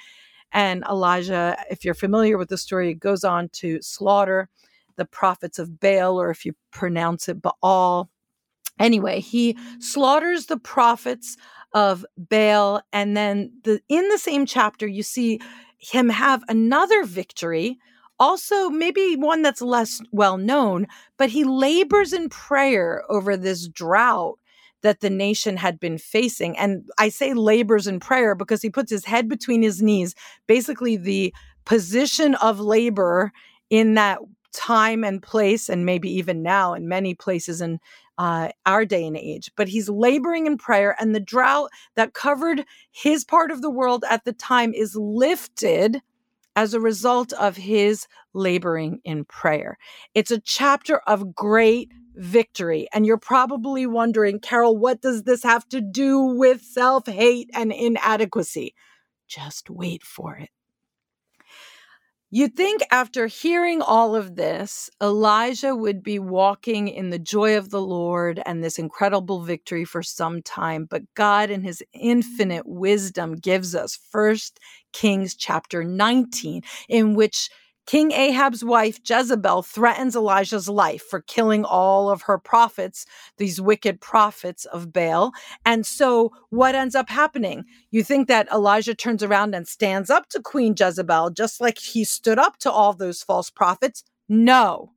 And 0.53 0.85
Elijah, 0.91 1.57
if 1.71 1.85
you're 1.85 1.95
familiar 1.95 2.39
with 2.39 2.49
the 2.49 2.59
story, 2.59 2.95
goes 2.95 3.25
on 3.25 3.51
to 3.55 3.81
slaughter 3.83 4.49
the 4.97 5.07
prophets 5.07 5.59
of 5.59 5.81
Baal, 5.81 6.21
or 6.21 6.31
if 6.31 6.47
you 6.47 6.55
pronounce 6.73 7.29
it 7.29 7.43
Baal, 7.43 8.11
Anyway, 8.83 9.21
he 9.21 9.57
slaughters 9.79 10.47
the 10.47 10.59
prophets 10.59 11.37
of 11.73 12.05
Baal. 12.19 12.83
And 12.93 13.17
then 13.17 13.53
the, 13.65 13.81
in 13.89 14.09
the 14.09 14.19
same 14.19 14.45
chapter, 14.45 14.87
you 14.87 15.03
see 15.03 15.41
him 15.79 16.09
have 16.09 16.43
another 16.49 17.05
victory, 17.05 17.79
also 18.19 18.69
maybe 18.69 19.17
one 19.17 19.43
that's 19.43 19.63
less 19.63 20.01
well 20.11 20.37
known, 20.37 20.87
but 21.17 21.31
he 21.31 21.45
labors 21.45 22.13
in 22.13 22.29
prayer 22.29 23.05
over 23.09 23.37
this 23.37 23.69
drought 23.69 24.39
that 24.83 25.01
the 25.01 25.11
nation 25.11 25.57
had 25.57 25.79
been 25.79 25.97
facing. 25.97 26.59
And 26.59 26.85
I 26.99 27.09
say 27.09 27.35
labors 27.35 27.87
in 27.87 28.01
prayer 28.01 28.35
because 28.35 28.63
he 28.63 28.71
puts 28.71 28.91
his 28.91 29.05
head 29.05 29.29
between 29.29 29.63
his 29.63 29.81
knees, 29.81 30.15
basically 30.47 30.97
the 30.97 31.33
position 31.65 32.35
of 32.37 32.59
labor 32.59 33.33
in 33.71 33.95
that 33.95 34.19
time 34.53 35.03
and 35.03 35.23
place, 35.23 35.69
and 35.69 35.87
maybe 35.87 36.11
even 36.11 36.43
now 36.43 36.75
in 36.75 36.89
many 36.89 37.15
places 37.15 37.61
in 37.61 37.79
uh, 38.19 38.51
our 38.67 38.85
day 38.85 39.07
and 39.07 39.17
age. 39.17 39.51
But 39.57 39.69
he's 39.69 39.89
laboring 39.89 40.47
in 40.47 40.59
prayer, 40.59 40.97
and 40.99 41.15
the 41.15 41.21
drought 41.21 41.71
that 41.97 42.15
covered 42.15 42.65
his 42.91 43.25
part 43.25 43.51
of 43.51 43.63
the 43.63 43.71
world 43.71 44.05
at 44.09 44.25
the 44.25 44.33
time 44.33 44.75
is 44.75 44.97
lifted 44.97 46.01
as 46.55 46.75
a 46.75 46.81
result 46.81 47.33
of 47.35 47.57
his 47.57 48.07
laboring 48.35 49.01
in 49.05 49.25
prayer. 49.25 49.79
It's 50.15 50.31
a 50.31 50.41
chapter 50.41 50.99
of 51.07 51.35
great 51.35 51.91
victory. 52.15 52.89
And 52.93 53.07
you're 53.07 53.19
probably 53.19 53.87
wondering, 53.87 54.39
Carol, 54.41 54.77
what 54.77 55.01
does 55.01 55.23
this 55.23 55.43
have 55.43 55.69
to 55.71 55.81
do 55.81 56.21
with 56.21 56.63
self 56.63 57.07
hate 57.07 57.51
and 57.55 57.73
inadequacy? 57.73 58.75
Just 59.29 59.71
wait 59.71 60.03
for 60.03 60.37
it. 60.37 60.51
You'd 62.35 62.57
think 62.57 62.81
after 62.91 63.27
hearing 63.27 63.83
all 63.83 64.17
of 64.17 64.37
this, 64.37 64.89
Elijah 65.03 65.77
would 65.77 66.03
be 66.03 66.19
walking 66.19 66.89
in 66.89 67.11
the 67.11 67.19
joy 67.19 67.59
of 67.59 67.69
the 67.69 67.83
Lord 67.83 68.41
and 68.47 68.65
this 68.65 68.79
incredible 68.79 69.43
victory 69.43 69.85
for 69.85 70.03
some 70.03 70.41
time, 70.41 70.87
but 70.89 71.03
God 71.13 71.51
in 71.51 71.63
his 71.63 71.83
infinite 71.93 72.67
wisdom 72.67 73.35
gives 73.35 73.75
us 73.75 73.99
First 74.11 74.61
Kings 74.95 75.35
chapter 75.35 75.85
19 75.85 76.63
in 76.89 77.15
which 77.15 77.51
King 77.87 78.13
Ahab's 78.13 78.65
wife, 78.65 79.01
Jezebel, 79.05 79.63
threatens 79.63 80.15
Elijah's 80.15 80.69
life 80.69 81.03
for 81.03 81.21
killing 81.21 81.65
all 81.65 82.11
of 82.11 82.23
her 82.23 82.39
prophets, 82.39 83.07
these 83.39 83.61
wicked 83.61 84.01
prophets 84.01 84.65
of 84.67 84.93
Baal. 84.93 85.33
And 85.65 85.85
so, 85.85 86.33
what 86.51 86.75
ends 86.75 86.95
up 86.95 87.11
happening? 87.11 87.65
You 87.91 88.05
think 88.05 88.29
that 88.29 88.49
Elijah 88.53 88.95
turns 88.95 89.23
around 89.23 89.55
and 89.55 89.67
stands 89.67 90.11
up 90.11 90.29
to 90.31 90.41
Queen 90.41 90.75
Jezebel, 90.79 91.31
just 91.31 91.61
like 91.61 91.79
he 91.79 92.05
stood 92.05 92.39
up 92.39 92.57
to 92.59 92.71
all 92.71 92.93
those 92.93 93.23
false 93.23 93.51
prophets? 93.51 94.05
No. 94.29 94.93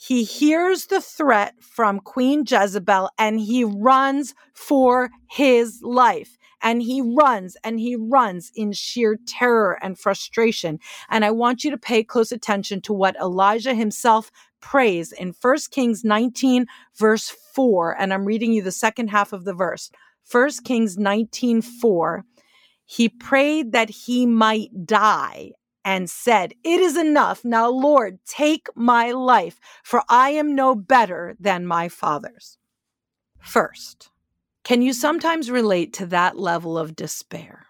He 0.00 0.22
hears 0.22 0.86
the 0.86 1.00
threat 1.00 1.54
from 1.60 1.98
Queen 1.98 2.44
Jezebel 2.46 3.10
and 3.18 3.40
he 3.40 3.64
runs 3.64 4.32
for 4.54 5.10
his 5.28 5.80
life 5.82 6.38
and 6.62 6.80
he 6.80 7.02
runs 7.02 7.56
and 7.64 7.80
he 7.80 7.96
runs 7.96 8.52
in 8.54 8.72
sheer 8.72 9.18
terror 9.26 9.76
and 9.82 9.98
frustration. 9.98 10.78
And 11.10 11.24
I 11.24 11.32
want 11.32 11.64
you 11.64 11.72
to 11.72 11.76
pay 11.76 12.04
close 12.04 12.30
attention 12.30 12.80
to 12.82 12.92
what 12.92 13.16
Elijah 13.16 13.74
himself 13.74 14.30
prays 14.60 15.10
in 15.10 15.34
1 15.40 15.56
Kings 15.72 16.04
19, 16.04 16.66
verse 16.96 17.34
4. 17.54 18.00
And 18.00 18.14
I'm 18.14 18.24
reading 18.24 18.52
you 18.52 18.62
the 18.62 18.70
second 18.70 19.08
half 19.08 19.32
of 19.32 19.44
the 19.44 19.54
verse. 19.54 19.90
1 20.30 20.50
Kings 20.64 20.96
19, 20.96 21.60
4. 21.60 22.24
He 22.84 23.08
prayed 23.08 23.72
that 23.72 23.90
he 23.90 24.26
might 24.26 24.86
die 24.86 25.54
and 25.88 26.10
said, 26.10 26.52
It 26.62 26.80
is 26.80 26.98
enough. 26.98 27.46
Now, 27.46 27.70
Lord, 27.70 28.18
take 28.26 28.68
my 28.76 29.10
life, 29.10 29.58
for 29.82 30.02
I 30.06 30.32
am 30.32 30.54
no 30.54 30.74
better 30.74 31.34
than 31.40 31.66
my 31.66 31.88
fathers. 31.88 32.58
First, 33.40 34.10
can 34.64 34.82
you 34.82 34.92
sometimes 34.92 35.50
relate 35.50 35.94
to 35.94 36.04
that 36.08 36.38
level 36.38 36.76
of 36.76 36.94
despair 36.94 37.64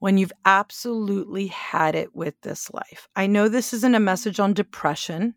when 0.00 0.18
you've 0.18 0.32
absolutely 0.44 1.46
had 1.46 1.94
it 1.94 2.12
with 2.12 2.34
this 2.40 2.72
life? 2.72 3.06
I 3.14 3.28
know 3.28 3.48
this 3.48 3.72
isn't 3.72 3.94
a 3.94 4.00
message 4.00 4.40
on 4.40 4.52
depression, 4.52 5.36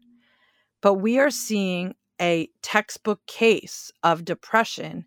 but 0.82 0.96
we 0.96 1.20
are 1.20 1.30
seeing 1.30 1.94
a 2.20 2.50
textbook 2.64 3.24
case 3.28 3.92
of 4.02 4.26
depression 4.26 5.06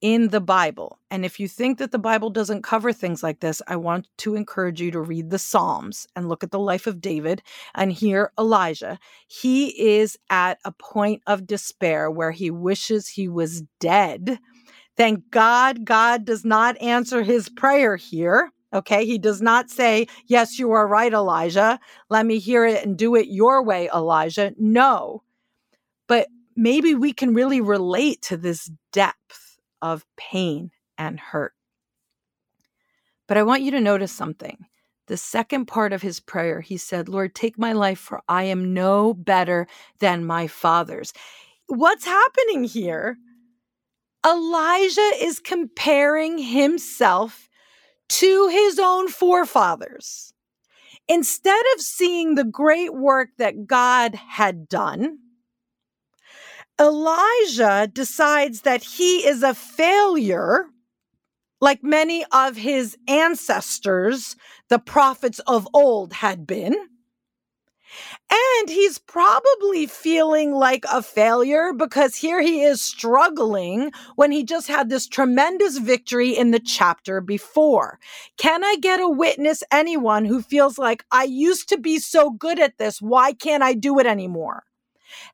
in 0.00 0.28
the 0.28 0.40
Bible. 0.40 0.98
And 1.10 1.24
if 1.24 1.40
you 1.40 1.48
think 1.48 1.78
that 1.78 1.92
the 1.92 1.98
Bible 1.98 2.30
doesn't 2.30 2.62
cover 2.62 2.92
things 2.92 3.22
like 3.22 3.40
this, 3.40 3.62
I 3.68 3.76
want 3.76 4.08
to 4.18 4.36
encourage 4.36 4.80
you 4.80 4.90
to 4.92 5.00
read 5.00 5.30
the 5.30 5.38
Psalms 5.38 6.06
and 6.16 6.28
look 6.28 6.44
at 6.44 6.52
the 6.52 6.58
life 6.58 6.86
of 6.86 7.00
David 7.00 7.42
and 7.74 7.92
hear 7.92 8.32
Elijah. 8.38 8.98
He 9.28 9.98
is 9.98 10.18
at 10.30 10.58
a 10.64 10.72
point 10.72 11.22
of 11.26 11.46
despair 11.46 12.10
where 12.10 12.32
he 12.32 12.50
wishes 12.50 13.08
he 13.08 13.28
was 13.28 13.62
dead 13.80 14.38
Thank 14.96 15.30
God, 15.30 15.84
God 15.86 16.24
does 16.26 16.44
not 16.44 16.80
answer 16.80 17.22
his 17.22 17.48
prayer 17.48 17.96
here. 17.96 18.50
Okay. 18.74 19.06
He 19.06 19.18
does 19.18 19.40
not 19.40 19.70
say, 19.70 20.06
Yes, 20.26 20.58
you 20.58 20.72
are 20.72 20.86
right, 20.86 21.12
Elijah. 21.12 21.80
Let 22.10 22.26
me 22.26 22.38
hear 22.38 22.66
it 22.66 22.84
and 22.84 22.98
do 22.98 23.14
it 23.16 23.28
your 23.28 23.62
way, 23.62 23.88
Elijah. 23.94 24.52
No. 24.58 25.22
But 26.06 26.28
maybe 26.56 26.94
we 26.94 27.12
can 27.12 27.34
really 27.34 27.60
relate 27.60 28.22
to 28.22 28.36
this 28.36 28.70
depth 28.92 29.39
of 29.82 30.04
pain 30.16 30.70
and 30.98 31.18
hurt. 31.18 31.54
But 33.26 33.36
I 33.36 33.42
want 33.42 33.62
you 33.62 33.70
to 33.72 33.80
notice 33.80 34.12
something. 34.12 34.58
The 35.06 35.16
second 35.16 35.66
part 35.66 35.92
of 35.92 36.02
his 36.02 36.20
prayer, 36.20 36.60
he 36.60 36.76
said, 36.76 37.08
Lord, 37.08 37.34
take 37.34 37.58
my 37.58 37.72
life, 37.72 37.98
for 37.98 38.22
I 38.28 38.44
am 38.44 38.74
no 38.74 39.14
better 39.14 39.66
than 39.98 40.24
my 40.24 40.46
fathers. 40.46 41.12
What's 41.66 42.04
happening 42.04 42.64
here? 42.64 43.18
Elijah 44.26 45.12
is 45.20 45.40
comparing 45.40 46.38
himself 46.38 47.48
to 48.08 48.48
his 48.48 48.78
own 48.78 49.08
forefathers. 49.08 50.32
Instead 51.08 51.64
of 51.74 51.80
seeing 51.80 52.34
the 52.34 52.44
great 52.44 52.94
work 52.94 53.30
that 53.38 53.66
God 53.66 54.14
had 54.14 54.68
done, 54.68 55.18
Elijah 56.80 57.90
decides 57.92 58.62
that 58.62 58.82
he 58.82 59.26
is 59.26 59.42
a 59.42 59.52
failure, 59.52 60.64
like 61.60 61.84
many 61.84 62.24
of 62.32 62.56
his 62.56 62.96
ancestors, 63.06 64.34
the 64.70 64.78
prophets 64.78 65.40
of 65.40 65.68
old, 65.74 66.14
had 66.14 66.46
been. 66.46 66.74
And 68.32 68.70
he's 68.70 68.98
probably 68.98 69.86
feeling 69.86 70.52
like 70.52 70.84
a 70.90 71.02
failure 71.02 71.72
because 71.74 72.14
here 72.16 72.40
he 72.40 72.62
is 72.62 72.80
struggling 72.80 73.92
when 74.14 74.30
he 74.30 74.44
just 74.44 74.68
had 74.68 74.88
this 74.88 75.06
tremendous 75.06 75.78
victory 75.78 76.30
in 76.30 76.50
the 76.52 76.60
chapter 76.60 77.20
before. 77.20 77.98
Can 78.38 78.64
I 78.64 78.76
get 78.80 79.00
a 79.00 79.08
witness, 79.08 79.62
anyone 79.72 80.24
who 80.24 80.40
feels 80.40 80.78
like 80.78 81.04
I 81.10 81.24
used 81.24 81.68
to 81.70 81.78
be 81.78 81.98
so 81.98 82.30
good 82.30 82.58
at 82.60 82.78
this? 82.78 83.02
Why 83.02 83.32
can't 83.32 83.64
I 83.64 83.74
do 83.74 83.98
it 83.98 84.06
anymore? 84.06 84.64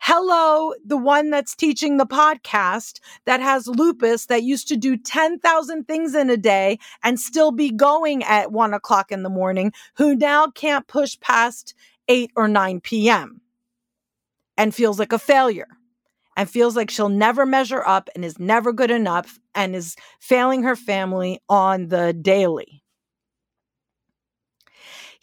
Hello, 0.00 0.72
the 0.84 0.96
one 0.96 1.30
that's 1.30 1.54
teaching 1.54 1.96
the 1.96 2.06
podcast 2.06 3.00
that 3.24 3.40
has 3.40 3.66
lupus 3.66 4.26
that 4.26 4.42
used 4.42 4.68
to 4.68 4.76
do 4.76 4.96
10,000 4.96 5.84
things 5.84 6.14
in 6.14 6.30
a 6.30 6.36
day 6.36 6.78
and 7.02 7.18
still 7.20 7.50
be 7.50 7.70
going 7.70 8.22
at 8.24 8.52
one 8.52 8.74
o'clock 8.74 9.12
in 9.12 9.22
the 9.22 9.30
morning, 9.30 9.72
who 9.96 10.14
now 10.14 10.48
can't 10.48 10.86
push 10.86 11.18
past 11.20 11.74
8 12.08 12.30
or 12.36 12.48
9 12.48 12.80
p.m. 12.80 13.40
and 14.56 14.74
feels 14.74 14.98
like 14.98 15.12
a 15.12 15.18
failure 15.18 15.68
and 16.36 16.50
feels 16.50 16.76
like 16.76 16.90
she'll 16.90 17.08
never 17.08 17.46
measure 17.46 17.82
up 17.86 18.08
and 18.14 18.24
is 18.24 18.38
never 18.38 18.72
good 18.72 18.90
enough 18.90 19.38
and 19.54 19.74
is 19.74 19.96
failing 20.20 20.62
her 20.62 20.76
family 20.76 21.40
on 21.48 21.88
the 21.88 22.12
daily. 22.12 22.82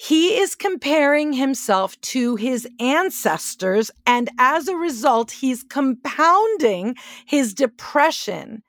He 0.03 0.37
is 0.39 0.55
comparing 0.55 1.33
himself 1.33 1.99
to 2.13 2.35
his 2.35 2.67
ancestors, 2.79 3.91
and 4.05 4.29
as 4.39 4.67
a 4.67 4.75
result, 4.75 5.31
he's 5.31 5.63
compounding 5.63 6.95
his 7.25 7.53
depression 7.53 8.61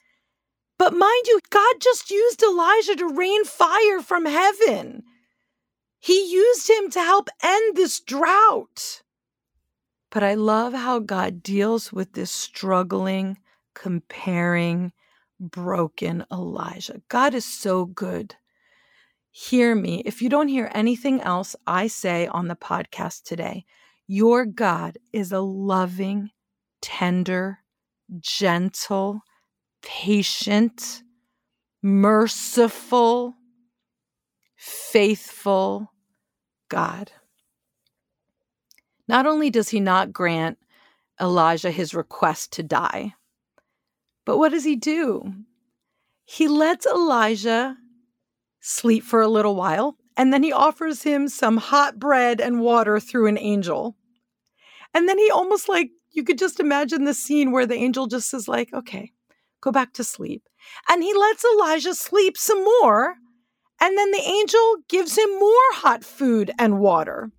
But 0.79 0.93
mind 0.95 1.27
you, 1.27 1.41
God 1.51 1.77
just 1.81 2.11
used 2.11 2.43
Elijah 2.43 2.97
to 2.97 3.09
rain 3.09 3.45
fire 3.45 4.01
from 4.03 4.27
heaven. 4.27 5.05
He 6.01 6.31
used 6.33 6.69
him 6.71 6.91
to 6.91 7.01
help 7.01 7.29
end 7.43 7.77
this 7.77 8.01
drought. 8.01 9.03
But 10.11 10.23
I 10.25 10.35
love 10.35 10.75
how 10.75 11.01
God 11.01 11.43
deals 11.43 11.93
with 11.93 12.15
this 12.15 12.31
struggling, 12.31 13.39
comparing, 13.75 14.93
broken 15.41 16.25
Elijah. 16.33 17.03
God 17.09 17.35
is 17.35 17.45
so 17.45 17.87
good. 17.87 18.37
Hear 19.37 19.75
me. 19.75 20.01
If 20.07 20.23
you 20.23 20.29
don't 20.29 20.47
hear 20.47 20.71
anything 20.73 21.21
else 21.21 21.57
I 21.67 21.89
say 21.89 22.29
on 22.29 22.47
the 22.47 22.55
podcast 22.55 23.25
today, 23.25 23.65
your 24.07 24.47
God 24.47 24.97
is 25.13 25.33
a 25.33 25.41
loving, 25.41 26.31
tender, 26.81 27.59
gentle, 28.21 29.23
patient, 29.83 31.03
merciful, 31.83 33.35
faithful 34.55 35.91
God. 36.69 37.11
Not 39.09 39.27
only 39.27 39.51
does 39.51 39.69
he 39.69 39.81
not 39.81 40.13
grant 40.13 40.59
Elijah 41.21 41.73
his 41.73 41.93
request 41.93 42.53
to 42.53 42.63
die, 42.63 43.15
but 44.25 44.39
what 44.39 44.53
does 44.53 44.63
he 44.63 44.77
do? 44.77 45.35
He 46.25 46.47
lets 46.47 46.87
Elijah 46.87 47.77
sleep 48.67 49.05
for 49.05 49.21
a 49.21 49.29
little 49.29 49.55
while, 49.55 49.97
and 50.17 50.33
then 50.33 50.43
he 50.43 50.51
offers 50.53 51.03
him 51.03 51.29
some 51.29 51.59
hot 51.59 51.99
bread 51.99 52.41
and 52.41 52.61
water 52.61 52.99
through 52.99 53.27
an 53.27 53.39
angel. 53.39 53.95
And 54.95 55.07
then 55.07 55.19
he 55.19 55.31
almost 55.31 55.69
like 55.69 55.91
you 56.13 56.25
could 56.25 56.39
just 56.39 56.61
imagine 56.61 57.05
the 57.05 57.13
scene 57.13 57.53
where 57.53 57.67
the 57.67 57.75
angel 57.75 58.07
just 58.07 58.33
is 58.33 58.49
like, 58.49 58.73
okay, 58.73 59.13
go 59.61 59.71
back 59.71 59.93
to 59.95 60.05
sleep. 60.05 60.49
And 60.89 61.03
he 61.03 61.13
lets 61.13 61.45
Elijah 61.45 61.95
sleep 61.95 62.39
some 62.39 62.65
more. 62.65 63.17
And 63.81 63.99
then 63.99 64.13
the 64.13 64.23
angel 64.23 64.77
gives 64.89 65.19
him 65.19 65.39
more 65.39 65.73
hot 65.73 66.03
food 66.03 66.51
and 66.59 66.79
water. 66.79 67.33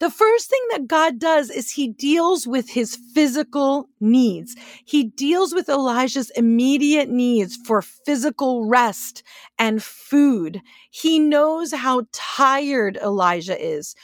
The 0.00 0.10
first 0.10 0.48
thing 0.48 0.62
that 0.70 0.88
God 0.88 1.18
does 1.18 1.50
is 1.50 1.72
he 1.72 1.88
deals 1.88 2.46
with 2.46 2.70
his 2.70 2.96
physical 3.14 3.90
needs. 4.00 4.56
He 4.86 5.04
deals 5.04 5.54
with 5.54 5.68
Elijah's 5.68 6.30
immediate 6.30 7.10
needs 7.10 7.56
for 7.66 7.82
physical 7.82 8.64
rest 8.64 9.22
and 9.58 9.82
food. 9.82 10.62
He 10.90 11.18
knows 11.18 11.74
how 11.74 12.06
tired 12.12 12.96
Elijah 12.96 13.62
is. 13.62 13.94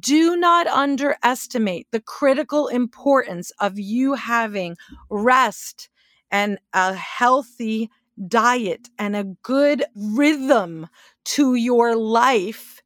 Do 0.00 0.36
not 0.36 0.66
underestimate 0.66 1.86
the 1.92 2.00
critical 2.00 2.66
importance 2.66 3.52
of 3.60 3.78
you 3.78 4.14
having 4.14 4.76
rest 5.08 5.88
and 6.32 6.58
a 6.72 6.94
healthy 6.94 7.90
diet 8.26 8.88
and 8.98 9.14
a 9.14 9.24
good 9.42 9.84
rhythm 9.94 10.88
to 11.24 11.54
your 11.54 11.94
life 11.94 12.82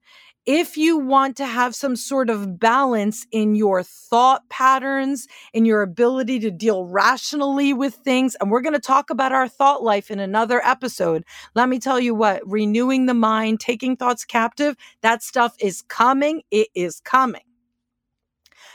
if 0.48 0.78
you 0.78 0.96
want 0.96 1.36
to 1.36 1.44
have 1.44 1.74
some 1.74 1.94
sort 1.94 2.30
of 2.30 2.58
balance 2.58 3.26
in 3.30 3.54
your 3.54 3.82
thought 3.82 4.48
patterns, 4.48 5.28
in 5.52 5.66
your 5.66 5.82
ability 5.82 6.40
to 6.40 6.50
deal 6.50 6.86
rationally 6.86 7.74
with 7.74 7.96
things, 7.96 8.34
and 8.40 8.50
we're 8.50 8.62
going 8.62 8.72
to 8.72 8.80
talk 8.80 9.10
about 9.10 9.30
our 9.30 9.46
thought 9.46 9.82
life 9.82 10.10
in 10.10 10.18
another 10.18 10.64
episode. 10.64 11.22
Let 11.54 11.68
me 11.68 11.78
tell 11.78 12.00
you 12.00 12.14
what, 12.14 12.40
renewing 12.46 13.04
the 13.04 13.12
mind, 13.12 13.60
taking 13.60 13.94
thoughts 13.94 14.24
captive, 14.24 14.74
that 15.02 15.22
stuff 15.22 15.54
is 15.60 15.82
coming. 15.82 16.40
It 16.50 16.68
is 16.74 16.98
coming. 17.00 17.42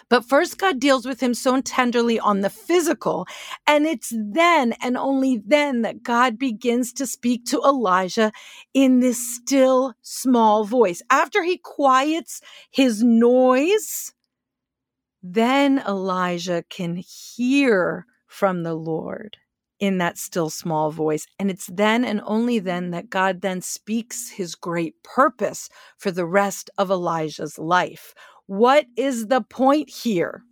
But 0.09 0.25
first, 0.25 0.57
God 0.57 0.79
deals 0.79 1.05
with 1.05 1.21
him 1.21 1.33
so 1.33 1.59
tenderly 1.61 2.19
on 2.19 2.41
the 2.41 2.49
physical. 2.49 3.25
And 3.67 3.85
it's 3.85 4.13
then 4.15 4.73
and 4.81 4.97
only 4.97 5.41
then 5.45 5.81
that 5.81 6.03
God 6.03 6.37
begins 6.37 6.93
to 6.93 7.07
speak 7.07 7.45
to 7.45 7.61
Elijah 7.61 8.31
in 8.73 8.99
this 8.99 9.35
still 9.35 9.93
small 10.01 10.65
voice. 10.65 11.01
After 11.09 11.43
he 11.43 11.57
quiets 11.57 12.41
his 12.71 13.03
noise, 13.03 14.13
then 15.21 15.81
Elijah 15.87 16.63
can 16.69 16.97
hear 16.97 18.05
from 18.27 18.63
the 18.63 18.73
Lord 18.73 19.37
in 19.79 19.97
that 19.97 20.17
still 20.17 20.49
small 20.49 20.91
voice. 20.91 21.25
And 21.39 21.49
it's 21.49 21.67
then 21.71 22.05
and 22.05 22.21
only 22.25 22.59
then 22.59 22.91
that 22.91 23.09
God 23.09 23.41
then 23.41 23.61
speaks 23.61 24.29
his 24.29 24.55
great 24.55 25.01
purpose 25.03 25.69
for 25.97 26.11
the 26.11 26.25
rest 26.25 26.69
of 26.77 26.89
Elijah's 26.89 27.57
life. 27.57 28.13
What 28.47 28.85
is 28.97 29.27
the 29.27 29.41
point 29.41 29.89
here? 29.89 30.43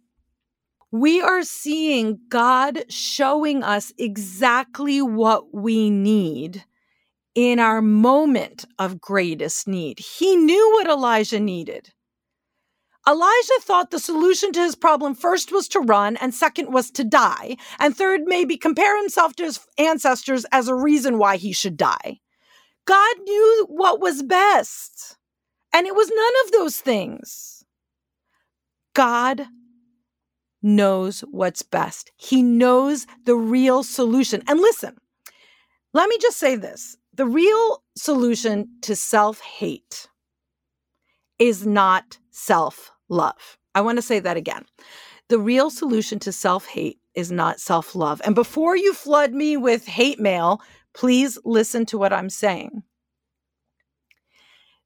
We 0.91 1.21
are 1.21 1.43
seeing 1.43 2.19
God 2.29 2.85
showing 2.89 3.63
us 3.63 3.93
exactly 3.97 5.01
what 5.01 5.53
we 5.53 5.89
need 5.89 6.65
in 7.35 7.59
our 7.59 7.81
moment 7.81 8.65
of 8.77 8.99
greatest 8.99 9.67
need. 9.67 9.99
He 9.99 10.35
knew 10.35 10.71
what 10.73 10.87
Elijah 10.87 11.39
needed. 11.39 11.93
Elijah 13.07 13.59
thought 13.61 13.89
the 13.89 13.99
solution 13.99 14.51
to 14.51 14.59
his 14.61 14.75
problem 14.75 15.15
first 15.15 15.51
was 15.51 15.67
to 15.69 15.79
run, 15.79 16.17
and 16.17 16.33
second 16.33 16.71
was 16.71 16.91
to 16.91 17.03
die, 17.03 17.57
and 17.79 17.97
third, 17.97 18.21
maybe 18.25 18.57
compare 18.57 18.97
himself 18.97 19.35
to 19.35 19.43
his 19.43 19.59
ancestors 19.77 20.45
as 20.51 20.67
a 20.67 20.75
reason 20.75 21.17
why 21.17 21.37
he 21.37 21.51
should 21.51 21.77
die. 21.77 22.19
God 22.85 23.15
knew 23.23 23.65
what 23.69 23.99
was 23.99 24.21
best, 24.21 25.17
and 25.73 25.87
it 25.87 25.95
was 25.95 26.11
none 26.13 26.33
of 26.45 26.51
those 26.51 26.77
things. 26.77 27.60
God 28.93 29.45
knows 30.61 31.21
what's 31.21 31.63
best. 31.63 32.11
He 32.17 32.41
knows 32.43 33.07
the 33.25 33.35
real 33.35 33.83
solution. 33.83 34.43
And 34.47 34.59
listen, 34.59 34.97
let 35.93 36.09
me 36.09 36.17
just 36.19 36.37
say 36.37 36.55
this 36.55 36.97
the 37.13 37.25
real 37.25 37.83
solution 37.95 38.69
to 38.81 38.95
self 38.95 39.39
hate 39.41 40.07
is 41.39 41.65
not 41.65 42.17
self 42.29 42.91
love. 43.09 43.57
I 43.75 43.81
want 43.81 43.97
to 43.97 44.01
say 44.01 44.19
that 44.19 44.37
again. 44.37 44.65
The 45.29 45.39
real 45.39 45.69
solution 45.69 46.19
to 46.19 46.31
self 46.31 46.65
hate 46.67 46.99
is 47.15 47.31
not 47.31 47.59
self 47.59 47.95
love. 47.95 48.21
And 48.23 48.35
before 48.35 48.75
you 48.75 48.93
flood 48.93 49.33
me 49.33 49.57
with 49.57 49.85
hate 49.85 50.19
mail, 50.19 50.61
please 50.93 51.37
listen 51.43 51.85
to 51.87 51.97
what 51.97 52.13
I'm 52.13 52.29
saying. 52.29 52.83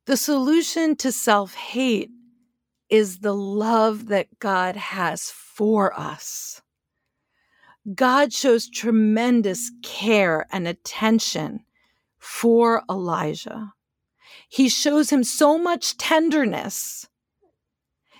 The 0.05 0.17
solution 0.17 0.95
to 0.97 1.11
self 1.11 1.53
hate 1.55 2.09
is 2.89 3.19
the 3.19 3.33
love 3.33 4.07
that 4.07 4.39
God 4.39 4.75
has 4.75 5.31
for 5.31 5.97
us. 5.99 6.61
God 7.93 8.33
shows 8.33 8.67
tremendous 8.67 9.71
care 9.83 10.47
and 10.51 10.67
attention 10.67 11.61
for 12.17 12.83
Elijah. 12.89 13.73
He 14.49 14.69
shows 14.69 15.09
him 15.11 15.23
so 15.23 15.57
much 15.57 15.97
tenderness. 15.97 17.07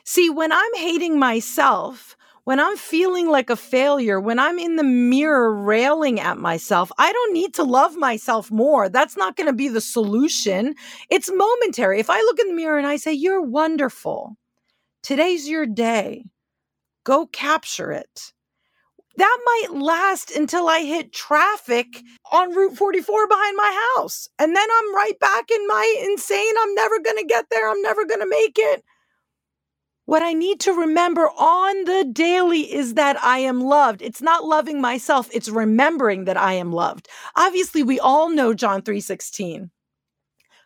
See, 0.04 0.30
when 0.30 0.52
I'm 0.52 0.76
hating 0.76 1.18
myself, 1.18 2.16
when 2.44 2.60
I'm 2.60 2.78
feeling 2.78 3.28
like 3.28 3.50
a 3.50 3.56
failure, 3.56 4.20
when 4.20 4.38
I'm 4.38 4.60
in 4.60 4.76
the 4.76 4.84
mirror 4.84 5.52
railing 5.52 6.20
at 6.20 6.38
myself, 6.38 6.92
I 7.00 7.12
don't 7.12 7.34
need 7.34 7.56
to 7.56 7.64
love 7.64 7.96
myself 7.96 8.52
more. 8.52 8.88
That's 8.88 9.18
not 9.18 9.36
going 9.36 9.48
to 9.48 9.54
be 9.54 9.68
the 9.68 9.82
solution. 9.82 10.76
It's 11.10 11.32
momentary. 11.34 12.00
If 12.00 12.12
I 12.12 12.20
look 12.20 12.40
in 12.40 12.50
the 12.50 12.54
mirror 12.54 12.78
and 12.78 12.86
I 12.86 12.98
say, 12.98 13.14
You're 13.14 13.42
wonderful, 13.42 14.38
Today's 15.06 15.48
your 15.48 15.68
day. 15.68 16.26
Go 17.04 17.28
capture 17.28 17.92
it. 17.92 18.34
That 19.18 19.38
might 19.46 19.80
last 19.80 20.36
until 20.36 20.68
I 20.68 20.80
hit 20.80 21.14
traffic 21.14 22.02
on 22.32 22.56
Route 22.56 22.76
44 22.76 23.28
behind 23.28 23.56
my 23.56 23.94
house. 23.96 24.28
And 24.40 24.56
then 24.56 24.68
I'm 24.68 24.96
right 24.96 25.20
back 25.20 25.52
in 25.52 25.68
my 25.68 25.96
insane, 26.06 26.56
I'm 26.60 26.74
never 26.74 26.98
going 26.98 27.18
to 27.18 27.24
get 27.24 27.46
there, 27.52 27.70
I'm 27.70 27.84
never 27.84 28.04
going 28.04 28.22
to 28.22 28.28
make 28.28 28.56
it. 28.58 28.84
What 30.06 30.24
I 30.24 30.34
need 30.34 30.60
to 30.62 30.74
remember 30.74 31.28
on 31.28 31.84
the 31.84 32.10
daily 32.12 32.62
is 32.62 32.96
that 32.96 33.24
I 33.24 33.38
am 33.38 33.62
loved. 33.62 34.02
It's 34.02 34.24
not 34.24 34.46
loving 34.46 34.82
myself, 34.82 35.30
it's 35.32 35.50
remembering 35.50 36.26
that 36.26 36.38
I 36.38 36.54
am 36.54 36.72
loved. 36.72 37.08
Obviously, 37.36 37.84
we 37.84 38.00
all 38.00 38.30
know 38.30 38.56
John 38.56 38.82
3:16. 38.82 39.70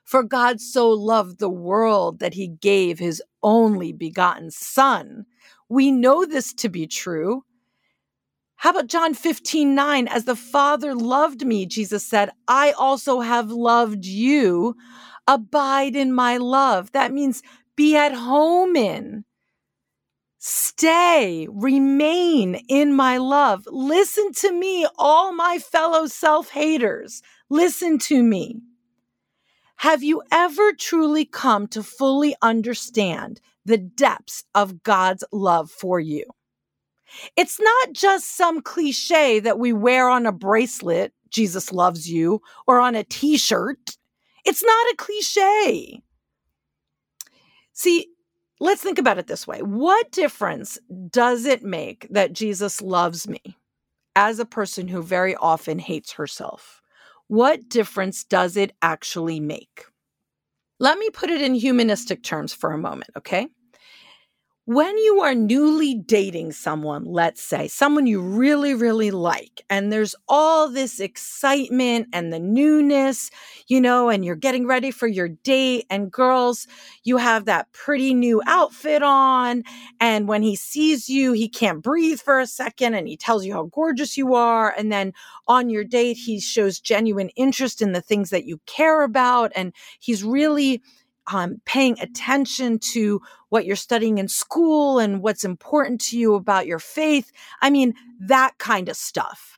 For 0.09 0.23
God 0.23 0.59
so 0.59 0.89
loved 0.89 1.37
the 1.37 1.51
world 1.51 2.17
that 2.17 2.33
he 2.33 2.47
gave 2.47 2.97
his 2.97 3.21
only 3.43 3.93
begotten 3.93 4.49
Son. 4.49 5.27
We 5.69 5.91
know 5.91 6.25
this 6.25 6.51
to 6.55 6.67
be 6.67 6.87
true. 6.87 7.43
How 8.55 8.71
about 8.71 8.87
John 8.87 9.13
15, 9.13 9.75
9? 9.75 10.07
As 10.07 10.25
the 10.25 10.35
Father 10.35 10.95
loved 10.95 11.45
me, 11.45 11.67
Jesus 11.67 12.03
said, 12.03 12.31
I 12.47 12.71
also 12.71 13.19
have 13.19 13.51
loved 13.51 14.03
you. 14.03 14.75
Abide 15.27 15.95
in 15.95 16.11
my 16.11 16.37
love. 16.37 16.91
That 16.93 17.13
means 17.13 17.43
be 17.75 17.95
at 17.95 18.15
home 18.15 18.75
in. 18.75 19.25
Stay, 20.39 21.47
remain 21.51 22.55
in 22.67 22.95
my 22.95 23.17
love. 23.17 23.67
Listen 23.67 24.33
to 24.37 24.51
me, 24.51 24.87
all 24.97 25.33
my 25.33 25.59
fellow 25.59 26.07
self 26.07 26.49
haters. 26.49 27.21
Listen 27.51 27.99
to 27.99 28.23
me. 28.23 28.63
Have 29.79 30.03
you 30.03 30.21
ever 30.29 30.73
truly 30.73 31.23
come 31.23 31.65
to 31.69 31.81
fully 31.83 32.35
understand 32.41 33.39
the 33.63 33.77
depths 33.77 34.43
of 34.53 34.83
God's 34.83 35.23
love 35.31 35.71
for 35.71 36.01
you? 36.01 36.25
It's 37.37 37.61
not 37.61 37.93
just 37.93 38.35
some 38.35 38.61
cliche 38.61 39.39
that 39.39 39.57
we 39.57 39.71
wear 39.71 40.09
on 40.09 40.25
a 40.25 40.33
bracelet 40.33 41.13
Jesus 41.29 41.71
loves 41.71 42.11
you 42.11 42.41
or 42.67 42.81
on 42.81 42.93
a 42.93 43.05
t 43.05 43.37
shirt. 43.37 43.95
It's 44.43 44.61
not 44.61 44.87
a 44.91 44.95
cliche. 44.97 46.01
See, 47.71 48.07
let's 48.59 48.81
think 48.81 48.99
about 48.99 49.17
it 49.17 49.27
this 49.27 49.47
way 49.47 49.61
What 49.61 50.11
difference 50.11 50.77
does 51.09 51.45
it 51.45 51.63
make 51.63 52.05
that 52.09 52.33
Jesus 52.33 52.81
loves 52.81 53.29
me 53.29 53.57
as 54.13 54.39
a 54.39 54.45
person 54.45 54.89
who 54.89 55.01
very 55.01 55.37
often 55.37 55.79
hates 55.79 56.11
herself? 56.11 56.81
What 57.29 57.69
difference 57.69 58.23
does 58.23 58.57
it 58.57 58.71
actually 58.81 59.39
make? 59.39 59.85
Let 60.79 60.97
me 60.97 61.11
put 61.11 61.29
it 61.29 61.43
in 61.43 61.53
humanistic 61.53 62.23
terms 62.23 62.53
for 62.53 62.71
a 62.71 62.77
moment, 62.77 63.11
okay? 63.17 63.49
When 64.69 64.95
you 64.99 65.21
are 65.21 65.33
newly 65.33 65.95
dating 65.95 66.51
someone, 66.51 67.03
let's 67.03 67.41
say 67.41 67.67
someone 67.67 68.05
you 68.05 68.21
really, 68.21 68.75
really 68.75 69.09
like, 69.09 69.63
and 69.67 69.91
there's 69.91 70.13
all 70.27 70.69
this 70.69 70.99
excitement 70.99 72.07
and 72.13 72.31
the 72.31 72.39
newness, 72.39 73.31
you 73.65 73.81
know, 73.81 74.09
and 74.09 74.23
you're 74.23 74.35
getting 74.35 74.67
ready 74.67 74.91
for 74.91 75.07
your 75.07 75.27
date, 75.27 75.87
and 75.89 76.11
girls, 76.11 76.67
you 77.03 77.17
have 77.17 77.45
that 77.45 77.71
pretty 77.71 78.13
new 78.13 78.43
outfit 78.45 79.01
on. 79.01 79.63
And 79.99 80.27
when 80.27 80.43
he 80.43 80.55
sees 80.55 81.09
you, 81.09 81.33
he 81.33 81.49
can't 81.49 81.81
breathe 81.81 82.19
for 82.19 82.39
a 82.39 82.45
second 82.45 82.93
and 82.93 83.07
he 83.07 83.17
tells 83.17 83.45
you 83.45 83.53
how 83.53 83.63
gorgeous 83.73 84.17
you 84.17 84.35
are. 84.35 84.71
And 84.77 84.91
then 84.91 85.13
on 85.47 85.71
your 85.71 85.83
date, 85.83 86.13
he 86.13 86.39
shows 86.39 86.79
genuine 86.79 87.29
interest 87.29 87.81
in 87.81 87.93
the 87.93 88.01
things 88.01 88.29
that 88.29 88.45
you 88.45 88.61
care 88.67 89.01
about. 89.01 89.51
And 89.55 89.73
he's 89.99 90.23
really, 90.23 90.83
um, 91.31 91.61
paying 91.65 91.99
attention 91.99 92.79
to 92.93 93.21
what 93.49 93.65
you're 93.65 93.75
studying 93.75 94.17
in 94.17 94.27
school 94.27 94.99
and 94.99 95.21
what's 95.21 95.43
important 95.43 96.01
to 96.01 96.17
you 96.17 96.35
about 96.35 96.67
your 96.67 96.79
faith. 96.79 97.31
I 97.61 97.69
mean, 97.69 97.93
that 98.19 98.57
kind 98.57 98.89
of 98.89 98.95
stuff. 98.95 99.57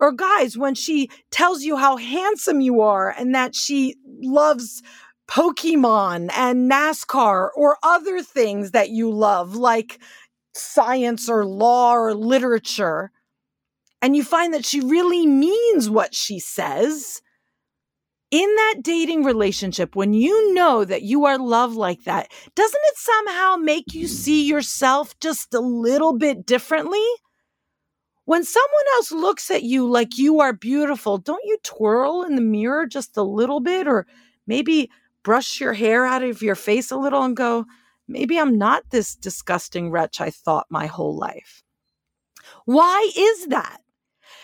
Or, 0.00 0.12
guys, 0.12 0.58
when 0.58 0.74
she 0.74 1.10
tells 1.30 1.62
you 1.62 1.76
how 1.76 1.96
handsome 1.96 2.60
you 2.60 2.80
are 2.80 3.10
and 3.10 3.34
that 3.34 3.54
she 3.54 3.96
loves 4.20 4.82
Pokemon 5.28 6.30
and 6.36 6.70
NASCAR 6.70 7.50
or 7.54 7.78
other 7.82 8.20
things 8.20 8.72
that 8.72 8.90
you 8.90 9.10
love, 9.10 9.54
like 9.54 10.00
science 10.54 11.28
or 11.28 11.46
law 11.46 11.94
or 11.94 12.14
literature, 12.14 13.12
and 14.00 14.16
you 14.16 14.24
find 14.24 14.52
that 14.52 14.66
she 14.66 14.80
really 14.80 15.26
means 15.26 15.88
what 15.88 16.14
she 16.14 16.40
says 16.40 17.22
in 18.32 18.54
that 18.54 18.76
dating 18.80 19.24
relationship, 19.24 19.94
when 19.94 20.14
you 20.14 20.54
know 20.54 20.86
that 20.86 21.02
you 21.02 21.26
are 21.26 21.38
loved 21.38 21.76
like 21.76 22.04
that, 22.04 22.32
doesn't 22.54 22.80
it 22.86 22.96
somehow 22.96 23.56
make 23.56 23.92
you 23.92 24.08
see 24.08 24.48
yourself 24.48 25.16
just 25.20 25.52
a 25.52 25.60
little 25.60 26.16
bit 26.16 26.46
differently? 26.46 27.04
When 28.24 28.42
someone 28.42 28.84
else 28.94 29.12
looks 29.12 29.50
at 29.50 29.64
you 29.64 29.86
like 29.86 30.16
you 30.16 30.40
are 30.40 30.54
beautiful, 30.54 31.18
don't 31.18 31.44
you 31.44 31.58
twirl 31.62 32.22
in 32.22 32.34
the 32.34 32.40
mirror 32.40 32.86
just 32.86 33.18
a 33.18 33.22
little 33.22 33.60
bit 33.60 33.86
or 33.86 34.06
maybe 34.46 34.90
brush 35.22 35.60
your 35.60 35.74
hair 35.74 36.06
out 36.06 36.22
of 36.22 36.40
your 36.40 36.54
face 36.54 36.90
a 36.90 36.96
little 36.96 37.22
and 37.22 37.36
go, 37.36 37.66
maybe 38.08 38.38
I'm 38.38 38.56
not 38.56 38.84
this 38.88 39.14
disgusting 39.14 39.90
wretch 39.90 40.22
I 40.22 40.30
thought 40.30 40.66
my 40.70 40.86
whole 40.86 41.18
life? 41.18 41.62
Why 42.64 43.10
is 43.14 43.48
that? 43.48 43.81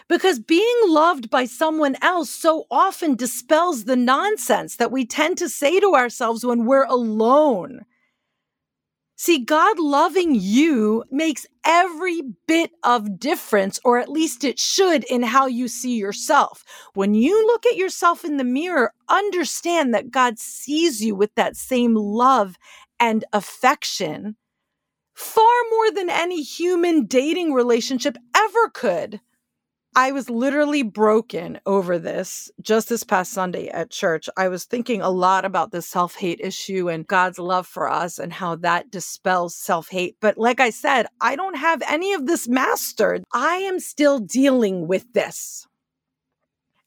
Because 0.08 0.38
being 0.38 0.76
loved 0.86 1.30
by 1.30 1.44
someone 1.44 1.96
else 2.02 2.30
so 2.30 2.66
often 2.70 3.14
dispels 3.14 3.84
the 3.84 3.96
nonsense 3.96 4.76
that 4.76 4.90
we 4.90 5.04
tend 5.04 5.38
to 5.38 5.48
say 5.48 5.78
to 5.80 5.94
ourselves 5.94 6.44
when 6.44 6.64
we're 6.64 6.84
alone. 6.84 7.84
See, 9.20 9.40
God 9.40 9.80
loving 9.80 10.36
you 10.36 11.02
makes 11.10 11.44
every 11.64 12.22
bit 12.46 12.70
of 12.84 13.18
difference, 13.18 13.80
or 13.84 13.98
at 13.98 14.08
least 14.08 14.44
it 14.44 14.60
should, 14.60 15.02
in 15.04 15.24
how 15.24 15.46
you 15.46 15.66
see 15.66 15.96
yourself. 15.96 16.64
When 16.94 17.14
you 17.14 17.44
look 17.46 17.66
at 17.66 17.76
yourself 17.76 18.24
in 18.24 18.36
the 18.36 18.44
mirror, 18.44 18.92
understand 19.08 19.92
that 19.92 20.12
God 20.12 20.38
sees 20.38 21.04
you 21.04 21.16
with 21.16 21.34
that 21.34 21.56
same 21.56 21.96
love 21.96 22.56
and 23.00 23.24
affection 23.32 24.36
far 25.14 25.54
more 25.72 25.90
than 25.90 26.08
any 26.08 26.42
human 26.42 27.04
dating 27.04 27.52
relationship 27.52 28.16
ever 28.36 28.68
could. 28.68 29.20
I 29.94 30.12
was 30.12 30.30
literally 30.30 30.82
broken 30.82 31.60
over 31.66 31.98
this 31.98 32.50
just 32.60 32.88
this 32.88 33.02
past 33.04 33.32
Sunday 33.32 33.68
at 33.68 33.90
church. 33.90 34.28
I 34.36 34.48
was 34.48 34.64
thinking 34.64 35.00
a 35.00 35.10
lot 35.10 35.44
about 35.44 35.72
the 35.72 35.82
self 35.82 36.14
hate 36.14 36.40
issue 36.40 36.88
and 36.88 37.06
God's 37.06 37.38
love 37.38 37.66
for 37.66 37.88
us 37.90 38.18
and 38.18 38.32
how 38.32 38.56
that 38.56 38.90
dispels 38.90 39.56
self 39.56 39.88
hate. 39.88 40.16
But 40.20 40.38
like 40.38 40.60
I 40.60 40.70
said, 40.70 41.06
I 41.20 41.36
don't 41.36 41.56
have 41.56 41.82
any 41.88 42.12
of 42.12 42.26
this 42.26 42.48
mastered. 42.48 43.24
I 43.32 43.56
am 43.56 43.80
still 43.80 44.18
dealing 44.20 44.86
with 44.86 45.12
this. 45.14 45.66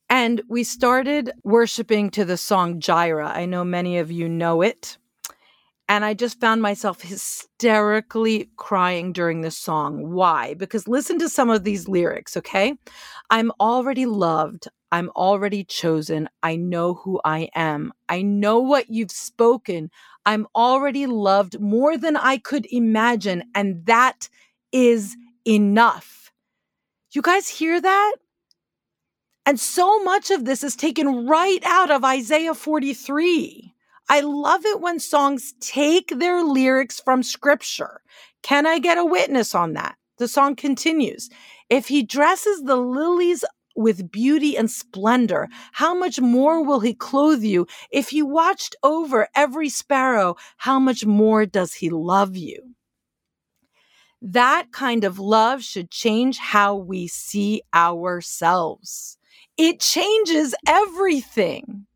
And 0.09 0.41
we 0.49 0.63
started 0.63 1.31
worshiping 1.43 2.09
to 2.11 2.25
the 2.25 2.37
song 2.37 2.79
Jireh. 2.79 3.31
I 3.33 3.45
know 3.45 3.63
many 3.63 3.97
of 3.97 4.11
you 4.11 4.27
know 4.27 4.61
it. 4.61 4.97
And 5.91 6.05
I 6.05 6.13
just 6.13 6.39
found 6.39 6.61
myself 6.61 7.01
hysterically 7.01 8.49
crying 8.55 9.11
during 9.11 9.41
this 9.41 9.57
song. 9.57 10.13
Why? 10.13 10.53
Because 10.53 10.87
listen 10.87 11.19
to 11.19 11.27
some 11.27 11.49
of 11.49 11.65
these 11.65 11.89
lyrics, 11.89 12.37
okay? 12.37 12.75
I'm 13.29 13.51
already 13.59 14.05
loved. 14.05 14.69
I'm 14.93 15.09
already 15.17 15.65
chosen. 15.65 16.29
I 16.43 16.55
know 16.55 16.93
who 16.93 17.19
I 17.25 17.49
am. 17.55 17.91
I 18.07 18.21
know 18.21 18.59
what 18.59 18.89
you've 18.89 19.11
spoken. 19.11 19.91
I'm 20.25 20.47
already 20.55 21.07
loved 21.07 21.59
more 21.59 21.97
than 21.97 22.15
I 22.15 22.37
could 22.37 22.67
imagine. 22.71 23.43
And 23.53 23.85
that 23.87 24.29
is 24.71 25.17
enough. 25.45 26.31
You 27.11 27.21
guys 27.21 27.49
hear 27.49 27.81
that? 27.81 28.15
And 29.45 29.59
so 29.59 30.01
much 30.05 30.31
of 30.31 30.45
this 30.45 30.63
is 30.63 30.77
taken 30.77 31.27
right 31.27 31.61
out 31.65 31.91
of 31.91 32.05
Isaiah 32.05 32.53
43. 32.53 33.70
I 34.11 34.19
love 34.19 34.65
it 34.65 34.81
when 34.81 34.99
songs 34.99 35.53
take 35.61 36.19
their 36.19 36.43
lyrics 36.43 36.99
from 36.99 37.23
scripture. 37.23 38.01
Can 38.43 38.67
I 38.67 38.77
get 38.77 38.97
a 38.97 39.05
witness 39.05 39.55
on 39.55 39.71
that? 39.75 39.95
The 40.17 40.27
song 40.27 40.57
continues. 40.57 41.29
If 41.69 41.87
he 41.87 42.03
dresses 42.03 42.63
the 42.63 42.75
lilies 42.75 43.45
with 43.73 44.11
beauty 44.11 44.57
and 44.57 44.69
splendor, 44.69 45.47
how 45.71 45.93
much 45.93 46.19
more 46.19 46.61
will 46.61 46.81
he 46.81 46.93
clothe 46.93 47.41
you? 47.41 47.67
If 47.89 48.09
he 48.09 48.21
watched 48.21 48.75
over 48.83 49.29
every 49.33 49.69
sparrow, 49.69 50.35
how 50.57 50.77
much 50.77 51.05
more 51.05 51.45
does 51.45 51.75
he 51.75 51.89
love 51.89 52.35
you? 52.35 52.75
That 54.21 54.73
kind 54.73 55.05
of 55.05 55.19
love 55.19 55.63
should 55.63 55.89
change 55.89 56.37
how 56.37 56.75
we 56.75 57.07
see 57.07 57.61
ourselves. 57.73 59.17
It 59.57 59.79
changes 59.79 60.53
everything. 60.67 61.87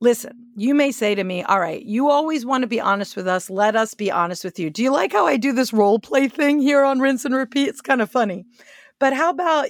Listen, 0.00 0.50
you 0.56 0.74
may 0.74 0.92
say 0.92 1.14
to 1.14 1.24
me, 1.24 1.42
All 1.42 1.58
right, 1.58 1.82
you 1.82 2.10
always 2.10 2.44
want 2.44 2.62
to 2.62 2.68
be 2.68 2.80
honest 2.80 3.16
with 3.16 3.26
us. 3.26 3.48
Let 3.48 3.76
us 3.76 3.94
be 3.94 4.10
honest 4.10 4.44
with 4.44 4.58
you. 4.58 4.68
Do 4.68 4.82
you 4.82 4.90
like 4.92 5.12
how 5.12 5.26
I 5.26 5.36
do 5.36 5.52
this 5.52 5.72
role 5.72 5.98
play 5.98 6.28
thing 6.28 6.60
here 6.60 6.84
on 6.84 7.00
Rinse 7.00 7.24
and 7.24 7.34
Repeat? 7.34 7.68
It's 7.68 7.80
kind 7.80 8.02
of 8.02 8.10
funny. 8.10 8.44
But 8.98 9.14
how 9.14 9.30
about 9.30 9.68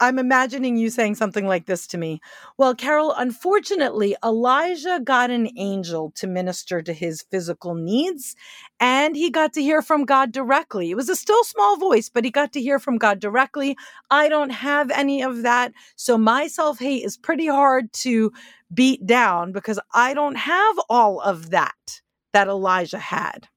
I'm 0.00 0.18
imagining 0.18 0.76
you 0.76 0.90
saying 0.90 1.14
something 1.14 1.46
like 1.46 1.66
this 1.66 1.86
to 1.88 1.98
me. 1.98 2.20
Well, 2.58 2.74
Carol, 2.74 3.14
unfortunately, 3.16 4.16
Elijah 4.24 5.00
got 5.02 5.30
an 5.30 5.48
angel 5.56 6.12
to 6.16 6.26
minister 6.26 6.82
to 6.82 6.92
his 6.92 7.22
physical 7.22 7.74
needs, 7.74 8.34
and 8.80 9.14
he 9.14 9.30
got 9.30 9.52
to 9.52 9.62
hear 9.62 9.82
from 9.82 10.04
God 10.04 10.32
directly. 10.32 10.90
It 10.90 10.96
was 10.96 11.08
a 11.08 11.16
still 11.16 11.42
small 11.44 11.76
voice, 11.76 12.08
but 12.08 12.24
he 12.24 12.30
got 12.30 12.52
to 12.54 12.60
hear 12.60 12.80
from 12.80 12.98
God 12.98 13.20
directly. 13.20 13.76
I 14.10 14.28
don't 14.28 14.50
have 14.50 14.90
any 14.90 15.22
of 15.22 15.42
that. 15.42 15.72
So 15.94 16.18
my 16.18 16.48
self 16.48 16.80
hate 16.80 17.04
is 17.04 17.16
pretty 17.16 17.46
hard 17.46 17.92
to 18.04 18.32
beat 18.74 19.06
down 19.06 19.52
because 19.52 19.78
I 19.92 20.14
don't 20.14 20.36
have 20.36 20.76
all 20.88 21.20
of 21.20 21.50
that 21.50 22.00
that 22.32 22.48
Elijah 22.48 22.98
had. 22.98 23.48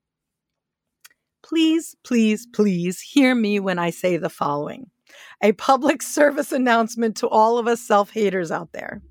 Please, 1.44 1.96
please, 2.04 2.46
please 2.46 3.00
hear 3.00 3.34
me 3.34 3.60
when 3.60 3.80
I 3.80 3.90
say 3.90 4.18
the 4.18 4.30
following 4.30 4.92
a 5.42 5.54
public 5.54 6.02
service 6.18 6.52
announcement 6.52 7.18
to 7.18 7.28
all 7.28 7.58
of 7.58 7.68
us 7.68 7.82
self 7.82 8.12
haters 8.12 8.52
out 8.52 8.72
there. 8.74 9.02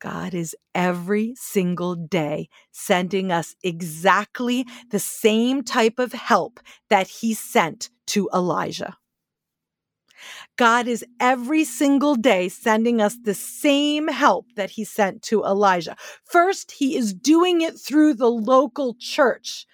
God 0.00 0.32
is 0.32 0.54
every 0.74 1.34
single 1.36 1.96
day 1.96 2.48
sending 2.70 3.32
us 3.32 3.56
exactly 3.64 4.64
the 4.90 5.00
same 5.00 5.64
type 5.64 5.98
of 5.98 6.12
help 6.12 6.60
that 6.88 7.08
he 7.08 7.34
sent 7.34 7.90
to 8.08 8.28
Elijah. 8.32 8.96
God 10.56 10.88
is 10.88 11.04
every 11.20 11.64
single 11.64 12.14
day 12.14 12.48
sending 12.48 13.00
us 13.00 13.16
the 13.22 13.34
same 13.34 14.08
help 14.08 14.46
that 14.56 14.70
he 14.70 14.84
sent 14.84 15.22
to 15.22 15.44
Elijah. 15.44 15.96
First, 16.24 16.72
he 16.72 16.96
is 16.96 17.14
doing 17.14 17.60
it 17.60 17.78
through 17.78 18.14
the 18.14 18.30
local 18.30 18.96
church. 18.98 19.66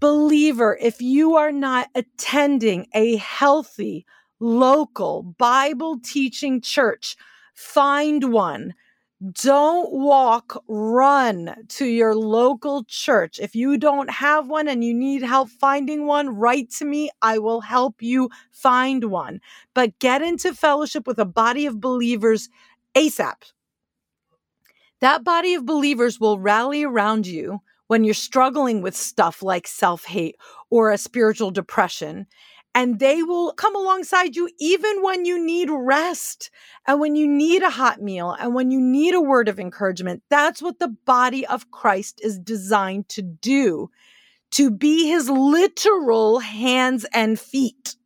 Believer, 0.00 0.78
if 0.80 1.00
you 1.00 1.36
are 1.36 1.52
not 1.52 1.88
attending 1.94 2.86
a 2.94 3.16
healthy, 3.16 4.06
local 4.40 5.22
Bible 5.22 5.98
teaching 6.00 6.60
church, 6.60 7.16
find 7.54 8.32
one. 8.32 8.74
Don't 9.32 9.90
walk, 9.90 10.62
run 10.68 11.52
to 11.70 11.86
your 11.86 12.14
local 12.14 12.84
church. 12.84 13.40
If 13.40 13.56
you 13.56 13.76
don't 13.76 14.08
have 14.08 14.48
one 14.48 14.68
and 14.68 14.84
you 14.84 14.94
need 14.94 15.22
help 15.22 15.48
finding 15.48 16.06
one, 16.06 16.28
write 16.36 16.70
to 16.78 16.84
me. 16.84 17.10
I 17.20 17.38
will 17.38 17.60
help 17.60 18.00
you 18.00 18.30
find 18.52 19.04
one. 19.04 19.40
But 19.74 19.98
get 19.98 20.22
into 20.22 20.54
fellowship 20.54 21.04
with 21.08 21.18
a 21.18 21.24
body 21.24 21.66
of 21.66 21.80
believers 21.80 22.48
ASAP. 22.94 23.52
That 25.00 25.24
body 25.24 25.54
of 25.54 25.66
believers 25.66 26.20
will 26.20 26.38
rally 26.38 26.84
around 26.84 27.26
you 27.26 27.60
when 27.88 28.04
you're 28.04 28.14
struggling 28.14 28.82
with 28.82 28.94
stuff 28.94 29.42
like 29.42 29.66
self 29.66 30.04
hate 30.04 30.36
or 30.70 30.92
a 30.92 30.98
spiritual 30.98 31.50
depression 31.50 32.26
and 32.78 33.00
they 33.00 33.24
will 33.24 33.52
come 33.54 33.74
alongside 33.74 34.36
you 34.36 34.48
even 34.60 35.02
when 35.02 35.24
you 35.24 35.44
need 35.44 35.68
rest 35.68 36.48
and 36.86 37.00
when 37.00 37.16
you 37.16 37.26
need 37.26 37.60
a 37.60 37.70
hot 37.70 38.00
meal 38.00 38.36
and 38.38 38.54
when 38.54 38.70
you 38.70 38.80
need 38.80 39.14
a 39.14 39.20
word 39.20 39.48
of 39.48 39.58
encouragement. 39.58 40.22
That's 40.30 40.62
what 40.62 40.78
the 40.78 40.94
body 41.04 41.44
of 41.44 41.72
Christ 41.72 42.20
is 42.22 42.38
designed 42.38 43.08
to 43.08 43.22
do 43.22 43.90
to 44.52 44.70
be 44.70 45.08
his 45.08 45.28
literal 45.28 46.38
hands 46.38 47.04
and 47.12 47.40
feet 47.40 47.96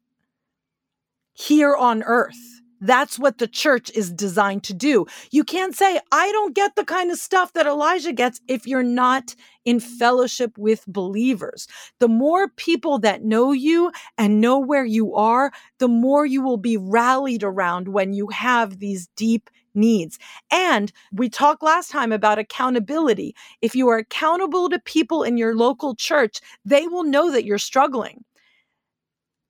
here 1.34 1.76
on 1.76 2.02
earth. 2.02 2.61
That's 2.82 3.16
what 3.16 3.38
the 3.38 3.46
church 3.46 3.92
is 3.94 4.10
designed 4.10 4.64
to 4.64 4.74
do. 4.74 5.06
You 5.30 5.44
can't 5.44 5.74
say, 5.74 6.00
I 6.10 6.32
don't 6.32 6.52
get 6.52 6.74
the 6.74 6.84
kind 6.84 7.12
of 7.12 7.18
stuff 7.18 7.52
that 7.52 7.66
Elijah 7.66 8.12
gets 8.12 8.40
if 8.48 8.66
you're 8.66 8.82
not 8.82 9.36
in 9.64 9.78
fellowship 9.78 10.58
with 10.58 10.84
believers. 10.88 11.68
The 12.00 12.08
more 12.08 12.48
people 12.48 12.98
that 12.98 13.22
know 13.22 13.52
you 13.52 13.92
and 14.18 14.40
know 14.40 14.58
where 14.58 14.84
you 14.84 15.14
are, 15.14 15.52
the 15.78 15.86
more 15.86 16.26
you 16.26 16.42
will 16.42 16.56
be 16.56 16.76
rallied 16.76 17.44
around 17.44 17.86
when 17.86 18.12
you 18.14 18.26
have 18.28 18.80
these 18.80 19.06
deep 19.14 19.48
needs. 19.74 20.18
And 20.50 20.92
we 21.12 21.28
talked 21.28 21.62
last 21.62 21.88
time 21.88 22.10
about 22.10 22.40
accountability. 22.40 23.36
If 23.60 23.76
you 23.76 23.88
are 23.90 23.98
accountable 23.98 24.68
to 24.68 24.80
people 24.80 25.22
in 25.22 25.36
your 25.36 25.54
local 25.54 25.94
church, 25.94 26.40
they 26.64 26.88
will 26.88 27.04
know 27.04 27.30
that 27.30 27.44
you're 27.44 27.58
struggling. 27.58 28.24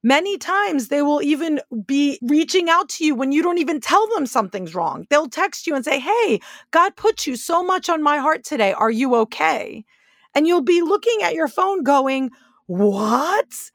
Many 0.05 0.37
times 0.37 0.89
they 0.89 1.01
will 1.01 1.21
even 1.21 1.61
be 1.85 2.19
reaching 2.21 2.69
out 2.69 2.89
to 2.89 3.05
you 3.05 3.15
when 3.15 3.31
you 3.31 3.41
don't 3.41 3.57
even 3.57 3.79
tell 3.79 4.05
them 4.09 4.25
something's 4.25 4.75
wrong. 4.75 5.07
They'll 5.09 5.29
text 5.29 5.65
you 5.65 5.75
and 5.75 5.85
say, 5.85 5.97
Hey, 5.99 6.41
God 6.71 6.97
put 6.97 7.25
you 7.25 7.37
so 7.37 7.63
much 7.63 7.89
on 7.89 8.03
my 8.03 8.17
heart 8.17 8.43
today. 8.43 8.73
Are 8.73 8.91
you 8.91 9.15
okay? 9.15 9.85
And 10.35 10.45
you'll 10.45 10.61
be 10.61 10.81
looking 10.81 11.19
at 11.23 11.35
your 11.35 11.47
phone 11.47 11.83
going, 11.83 12.31
What? 12.67 13.71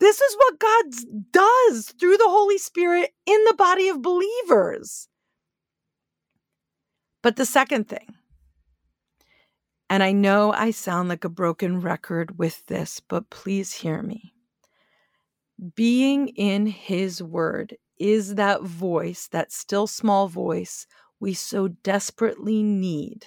This 0.00 0.20
is 0.20 0.36
what 0.36 0.58
God 0.58 0.84
does 1.30 1.92
through 2.00 2.16
the 2.16 2.28
Holy 2.28 2.58
Spirit 2.58 3.10
in 3.26 3.44
the 3.44 3.54
body 3.54 3.88
of 3.88 4.02
believers. 4.02 5.08
But 7.22 7.36
the 7.36 7.44
second 7.44 7.86
thing, 7.86 8.14
and 9.90 10.02
I 10.02 10.12
know 10.12 10.52
I 10.52 10.70
sound 10.70 11.10
like 11.10 11.24
a 11.24 11.28
broken 11.28 11.80
record 11.80 12.38
with 12.38 12.64
this, 12.66 13.00
but 13.00 13.28
please 13.28 13.72
hear 13.74 14.02
me 14.02 14.32
being 15.74 16.28
in 16.28 16.66
his 16.66 17.22
word 17.22 17.76
is 17.98 18.36
that 18.36 18.62
voice, 18.62 19.28
that 19.32 19.52
still 19.52 19.86
small 19.86 20.28
voice 20.28 20.86
we 21.20 21.34
so 21.34 21.68
desperately 21.68 22.62
need. 22.62 23.26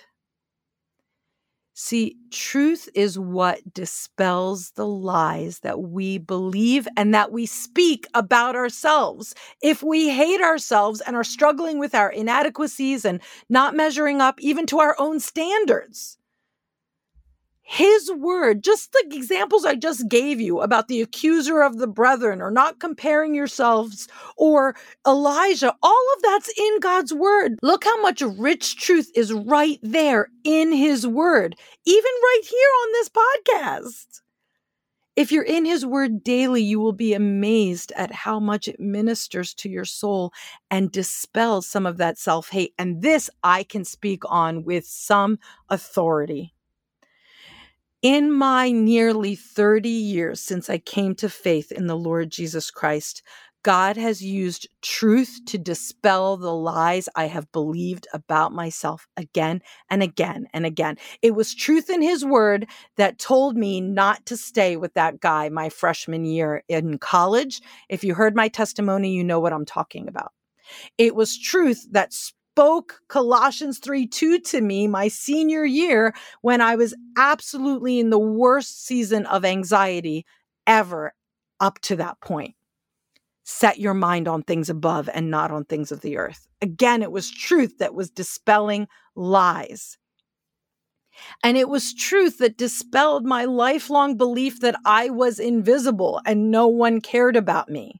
See, 1.75 2.17
truth 2.29 2.87
is 2.93 3.17
what 3.17 3.73
dispels 3.73 4.71
the 4.71 4.85
lies 4.85 5.59
that 5.59 5.81
we 5.81 6.19
believe 6.19 6.87
and 6.95 7.13
that 7.15 7.31
we 7.31 7.47
speak 7.47 8.05
about 8.13 8.55
ourselves. 8.55 9.33
If 9.61 9.81
we 9.81 10.09
hate 10.09 10.41
ourselves 10.41 11.01
and 11.01 11.15
are 11.15 11.23
struggling 11.23 11.79
with 11.79 11.95
our 11.95 12.11
inadequacies 12.11 13.05
and 13.05 13.21
not 13.49 13.75
measuring 13.75 14.21
up 14.21 14.39
even 14.39 14.67
to 14.67 14.79
our 14.79 14.95
own 14.99 15.19
standards, 15.19 16.17
his 17.65 18.11
word, 18.11 18.63
just 18.63 18.91
the 18.91 19.03
examples 19.11 19.63
I 19.65 19.75
just 19.75 20.09
gave 20.09 20.39
you 20.41 20.59
about 20.59 20.89
the 20.89 21.01
accuser 21.01 21.61
of 21.61 21.77
the 21.77 21.87
brethren 21.87 22.41
or 22.41 22.51
not 22.51 22.79
comparing 22.79 23.33
yourselves 23.33 24.07
or 24.35 24.75
Elijah, 25.07 25.73
all 25.81 26.07
of 26.15 26.21
that's 26.21 26.51
in 26.57 26.79
God's 26.81 27.13
word. 27.13 27.57
Look 27.63 27.85
how 27.85 28.01
much 28.01 28.21
rich 28.21 28.75
truth 28.75 29.09
is 29.15 29.31
right 29.31 29.79
there 29.81 30.27
in 30.43 30.73
his 30.73 31.07
word, 31.07 31.55
even 31.85 32.03
right 32.03 32.41
here 32.43 32.69
on 32.83 32.91
this 32.91 33.09
podcast. 33.09 34.21
If 35.15 35.31
you're 35.31 35.43
in 35.43 35.63
his 35.63 35.85
word 35.85 36.23
daily, 36.23 36.63
you 36.63 36.79
will 36.79 36.93
be 36.93 37.13
amazed 37.13 37.93
at 37.95 38.11
how 38.11 38.39
much 38.39 38.67
it 38.67 38.79
ministers 38.79 39.53
to 39.55 39.69
your 39.69 39.85
soul 39.85 40.33
and 40.71 40.91
dispels 40.91 41.67
some 41.67 41.85
of 41.85 41.97
that 41.97 42.17
self 42.17 42.49
hate. 42.49 42.73
And 42.79 43.01
this 43.01 43.29
I 43.43 43.63
can 43.63 43.85
speak 43.85 44.23
on 44.25 44.63
with 44.63 44.85
some 44.85 45.37
authority. 45.69 46.52
In 48.03 48.33
my 48.33 48.71
nearly 48.73 49.35
30 49.37 49.91
years 49.91 50.41
since 50.41 50.71
I 50.71 50.79
came 50.79 51.15
to 51.17 51.29
faith 51.29 51.71
in 51.71 51.87
the 51.87 51.97
Lord 51.97 52.31
Jesus 52.31 52.71
Christ, 52.71 53.23
God 53.63 53.97
has 53.99 54.23
used 54.23 54.67
truth 54.81 55.41
to 55.47 55.59
dispel 55.59 56.39
the 56.39 56.53
lies 56.55 57.09
I 57.15 57.27
have 57.27 57.53
believed 57.53 58.09
about 58.15 58.53
myself 58.53 59.07
again 59.19 59.61
and 59.91 60.03
again 60.03 60.47
and 60.55 60.65
again. 60.65 60.97
It 61.21 61.35
was 61.35 61.55
truth 61.55 61.91
in 61.91 62.01
His 62.01 62.25
Word 62.25 62.67
that 62.97 63.19
told 63.19 63.57
me 63.57 63.81
not 63.81 64.25
to 64.27 64.37
stay 64.37 64.77
with 64.77 64.95
that 64.95 65.21
guy 65.21 65.51
my 65.51 65.69
freshman 65.69 66.25
year 66.25 66.63
in 66.69 66.97
college. 66.97 67.61
If 67.91 68.03
you 68.03 68.15
heard 68.15 68.35
my 68.35 68.49
testimony, 68.49 69.13
you 69.13 69.23
know 69.25 69.41
what 69.41 69.53
I'm 69.53 69.67
talking 69.67 70.09
about. 70.09 70.33
It 70.97 71.15
was 71.15 71.37
truth 71.37 71.87
that 71.91 72.13
spoke 72.53 73.01
Colossians 73.07 73.79
3 73.79 74.05
2 74.05 74.39
to 74.39 74.61
me 74.61 74.87
my 74.87 75.07
senior 75.07 75.65
year 75.65 76.13
when 76.41 76.61
I 76.61 76.75
was 76.75 76.93
absolutely 77.17 77.99
in 77.99 78.11
the 78.11 78.19
worst 78.19 78.85
season 78.85 79.25
of 79.25 79.43
anxiety 79.43 80.23
ever 80.67 81.15
up 81.59 81.79
to 81.79 81.95
that 81.95 82.21
point. 82.21 82.53
Set 83.43 83.79
your 83.79 83.95
mind 83.95 84.27
on 84.27 84.43
things 84.43 84.69
above 84.69 85.09
and 85.15 85.31
not 85.31 85.49
on 85.49 85.65
things 85.65 85.91
of 85.91 86.01
the 86.01 86.17
earth. 86.17 86.47
Again, 86.61 87.01
it 87.01 87.11
was 87.11 87.31
truth 87.31 87.79
that 87.79 87.95
was 87.95 88.11
dispelling 88.11 88.87
lies. 89.15 89.97
And 91.43 91.57
it 91.57 91.69
was 91.69 91.91
truth 91.95 92.37
that 92.37 92.55
dispelled 92.55 93.25
my 93.25 93.45
lifelong 93.45 94.15
belief 94.15 94.59
that 94.59 94.75
I 94.85 95.09
was 95.09 95.39
invisible 95.39 96.21
and 96.23 96.51
no 96.51 96.67
one 96.67 97.01
cared 97.01 97.35
about 97.35 97.67
me. 97.69 97.99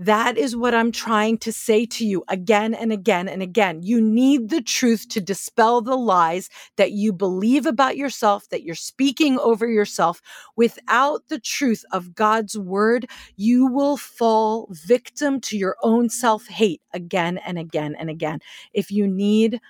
That 0.00 0.38
is 0.38 0.56
what 0.56 0.74
I'm 0.74 0.92
trying 0.92 1.36
to 1.40 1.52
say 1.52 1.84
to 1.84 2.06
you 2.06 2.24
again 2.28 2.72
and 2.72 2.90
again 2.90 3.28
and 3.28 3.42
again. 3.42 3.82
You 3.82 4.00
need 4.00 4.48
the 4.48 4.62
truth 4.62 5.06
to 5.10 5.20
dispel 5.20 5.82
the 5.82 5.94
lies 5.94 6.48
that 6.76 6.92
you 6.92 7.12
believe 7.12 7.66
about 7.66 7.98
yourself, 7.98 8.48
that 8.48 8.62
you're 8.62 8.74
speaking 8.74 9.38
over 9.38 9.68
yourself. 9.68 10.22
Without 10.56 11.28
the 11.28 11.38
truth 11.38 11.84
of 11.92 12.14
God's 12.14 12.58
word, 12.58 13.10
you 13.36 13.66
will 13.66 13.98
fall 13.98 14.68
victim 14.70 15.38
to 15.42 15.58
your 15.58 15.76
own 15.82 16.08
self 16.08 16.46
hate 16.46 16.80
again 16.94 17.36
and 17.36 17.58
again 17.58 17.94
and 17.94 18.08
again. 18.08 18.40
If 18.72 18.90
you 18.90 19.06
need 19.06 19.60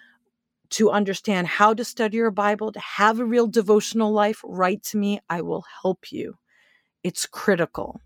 to 0.71 0.93
understand 0.93 1.49
how 1.49 1.75
to 1.75 1.85
study 1.85 2.19
your 2.19 2.31
Bible, 2.31 2.71
to 2.71 2.79
have 2.79 3.19
a 3.19 3.25
real 3.25 3.49
devotional 3.49 4.13
life, 4.13 4.41
write 4.45 4.85
to 4.85 4.97
me. 4.97 5.19
I 5.29 5.41
will 5.41 5.65
help 5.83 6.13
you. 6.13 6.37
It's 7.03 7.27
critical. 7.27 8.01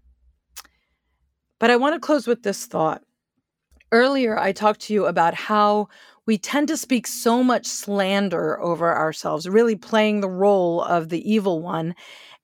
But 1.60 1.70
I 1.70 1.76
want 1.76 1.94
to 1.94 2.00
close 2.00 2.26
with 2.26 2.42
this 2.42 2.66
thought. 2.66 3.02
Earlier, 3.92 4.38
I 4.38 4.52
talked 4.52 4.80
to 4.82 4.94
you 4.94 5.06
about 5.06 5.34
how 5.34 5.88
we 6.26 6.36
tend 6.38 6.68
to 6.68 6.76
speak 6.76 7.06
so 7.06 7.44
much 7.44 7.66
slander 7.66 8.60
over 8.60 8.96
ourselves, 8.96 9.48
really 9.48 9.76
playing 9.76 10.20
the 10.20 10.28
role 10.28 10.82
of 10.82 11.10
the 11.10 11.30
evil 11.30 11.62
one. 11.62 11.94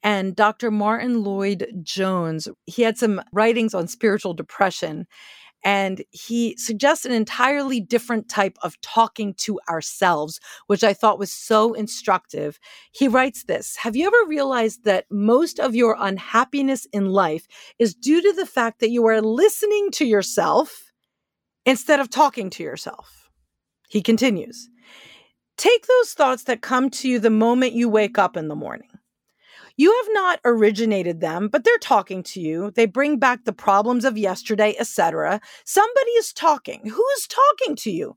And 0.02 0.36
Dr. 0.36 0.70
Martyn 0.70 1.22
Lloyd-Jones, 1.22 2.48
he 2.66 2.82
had 2.82 2.98
some 2.98 3.22
writings 3.32 3.74
on 3.74 3.88
spiritual 3.88 4.34
depression. 4.34 5.06
And 5.62 6.02
he 6.10 6.56
suggests 6.56 7.04
an 7.04 7.12
entirely 7.12 7.80
different 7.80 8.28
type 8.28 8.56
of 8.62 8.80
talking 8.80 9.34
to 9.38 9.60
ourselves, 9.68 10.40
which 10.66 10.82
I 10.82 10.94
thought 10.94 11.18
was 11.18 11.32
so 11.32 11.74
instructive. 11.74 12.58
He 12.92 13.08
writes 13.08 13.44
this 13.44 13.76
Have 13.76 13.96
you 13.96 14.06
ever 14.06 14.28
realized 14.28 14.84
that 14.84 15.06
most 15.10 15.58
of 15.58 15.74
your 15.74 15.96
unhappiness 15.98 16.86
in 16.92 17.10
life 17.10 17.46
is 17.78 17.94
due 17.94 18.22
to 18.22 18.32
the 18.32 18.46
fact 18.46 18.80
that 18.80 18.90
you 18.90 19.06
are 19.06 19.20
listening 19.20 19.90
to 19.92 20.04
yourself 20.04 20.92
instead 21.66 22.00
of 22.00 22.10
talking 22.10 22.50
to 22.50 22.62
yourself? 22.62 23.30
He 23.88 24.02
continues 24.02 24.68
Take 25.56 25.86
those 25.86 26.14
thoughts 26.14 26.44
that 26.44 26.62
come 26.62 26.88
to 26.90 27.08
you 27.08 27.18
the 27.18 27.28
moment 27.28 27.74
you 27.74 27.88
wake 27.88 28.18
up 28.18 28.34
in 28.34 28.48
the 28.48 28.54
morning. 28.54 28.89
You 29.76 29.94
have 29.96 30.12
not 30.12 30.40
originated 30.44 31.20
them, 31.20 31.48
but 31.48 31.64
they're 31.64 31.78
talking 31.78 32.22
to 32.24 32.40
you. 32.40 32.70
They 32.72 32.86
bring 32.86 33.18
back 33.18 33.44
the 33.44 33.52
problems 33.52 34.04
of 34.04 34.18
yesterday, 34.18 34.74
etc. 34.78 35.40
Somebody 35.64 36.10
is 36.12 36.32
talking. 36.32 36.82
Who 36.86 37.04
is 37.16 37.26
talking 37.26 37.76
to 37.76 37.90
you? 37.90 38.16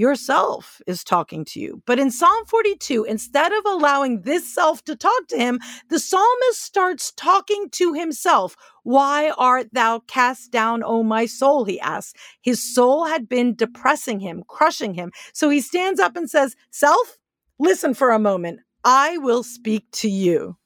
yourself 0.00 0.80
is 0.86 1.04
talking 1.04 1.44
to 1.44 1.60
you. 1.60 1.82
But 1.86 1.98
in 1.98 2.10
Psalm 2.10 2.46
42, 2.46 3.04
instead 3.04 3.52
of 3.52 3.64
allowing 3.66 4.22
this 4.22 4.52
self 4.52 4.82
to 4.84 4.96
talk 4.96 5.26
to 5.28 5.36
him, 5.36 5.60
the 5.90 5.98
psalmist 5.98 6.62
starts 6.62 7.12
talking 7.12 7.68
to 7.72 7.92
himself. 7.92 8.56
Why 8.82 9.30
art 9.36 9.68
thou 9.72 10.00
cast 10.06 10.50
down, 10.50 10.82
O 10.82 11.02
my 11.02 11.26
soul? 11.26 11.66
He 11.66 11.78
asks. 11.80 12.18
His 12.40 12.62
soul 12.62 13.04
had 13.04 13.28
been 13.28 13.54
depressing 13.54 14.20
him, 14.20 14.42
crushing 14.48 14.94
him. 14.94 15.12
So 15.34 15.50
he 15.50 15.60
stands 15.60 16.00
up 16.00 16.16
and 16.16 16.30
says, 16.30 16.56
Self, 16.70 17.18
listen 17.58 17.92
for 17.92 18.10
a 18.10 18.18
moment. 18.18 18.60
I 18.82 19.18
will 19.18 19.42
speak 19.42 19.84
to 19.92 20.08
you. 20.08 20.56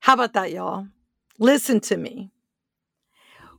How 0.00 0.14
about 0.14 0.34
that, 0.34 0.52
y'all? 0.52 0.86
Listen 1.38 1.80
to 1.80 1.96
me. 1.96 2.30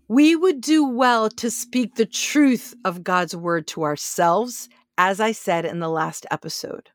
We 0.08 0.36
would 0.36 0.62
do 0.62 0.88
well 0.88 1.30
to 1.32 1.52
speak 1.52 1.96
the 1.96 2.06
truth 2.06 2.74
of 2.86 3.04
God's 3.04 3.36
word 3.36 3.68
to 3.68 3.84
ourselves 3.84 4.70
as 4.98 5.20
I 5.20 5.32
said 5.32 5.66
in 5.66 5.80
the 5.80 5.90
last 5.90 6.26
episode. 6.32 6.90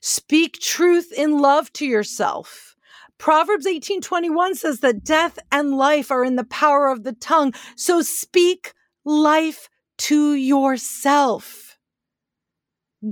Speak 0.00 0.58
truth 0.60 1.12
in 1.12 1.38
love 1.38 1.72
to 1.74 1.86
yourself. 1.86 2.76
Proverbs 3.18 3.66
18:21 3.66 4.56
says 4.56 4.80
that 4.80 5.04
death 5.04 5.38
and 5.52 5.76
life 5.76 6.10
are 6.10 6.24
in 6.24 6.36
the 6.36 6.44
power 6.44 6.88
of 6.88 7.04
the 7.04 7.12
tongue. 7.12 7.54
So 7.76 8.02
speak 8.02 8.74
life 9.04 9.68
to 9.98 10.34
yourself. 10.34 11.78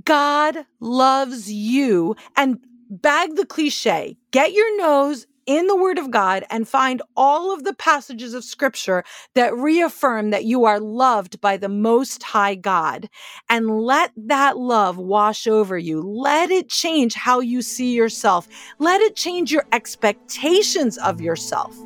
God 0.05 0.66
loves 0.80 1.53
you 1.53 2.16
and 2.36 2.59
bag 2.90 3.36
the 3.36 3.46
cliche. 3.46 4.16
Get 4.30 4.53
your 4.53 4.76
nose 4.78 5.26
in 5.47 5.66
the 5.66 5.76
Word 5.76 5.99
of 5.99 6.11
God 6.11 6.45
and 6.51 6.68
find 6.68 7.03
all 7.16 7.53
of 7.53 7.64
the 7.64 7.74
passages 7.74 8.34
of 8.34 8.45
Scripture 8.45 9.05
that 9.34 9.55
reaffirm 9.55 10.30
that 10.30 10.45
you 10.45 10.64
are 10.64 10.80
loved 10.80 11.40
by 11.40 11.57
the 11.57 11.68
Most 11.68 12.22
High 12.22 12.55
God. 12.55 13.09
And 13.49 13.82
let 13.82 14.12
that 14.16 14.57
love 14.57 14.99
wash 14.99 15.47
over 15.47 15.76
you. 15.78 16.01
Let 16.01 16.51
it 16.51 16.68
change 16.68 17.14
how 17.14 17.40
you 17.40 17.62
see 17.62 17.95
yourself. 17.95 18.49
Let 18.78 19.01
it 19.01 19.16
change 19.16 19.53
your 19.53 19.64
expectations 19.72 20.99
of 20.99 21.20
yourself. 21.20 21.76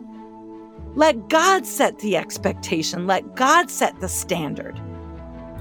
Let 0.94 1.28
God 1.28 1.66
set 1.66 1.98
the 1.98 2.16
expectation. 2.16 3.06
Let 3.06 3.36
God 3.36 3.70
set 3.70 4.00
the 4.00 4.08
standard. 4.08 4.80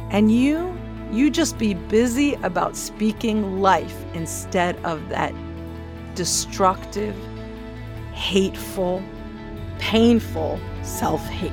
And 0.10 0.32
you, 0.32 0.78
you 1.12 1.30
just 1.30 1.58
be 1.58 1.74
busy 1.74 2.36
about 2.36 2.78
speaking 2.78 3.60
life 3.62 4.06
instead 4.14 4.78
of 4.86 5.10
that 5.10 5.34
destructive, 6.16 7.16
hateful, 8.16 9.04
painful 9.78 10.60
self 10.82 11.26
hate. 11.28 11.52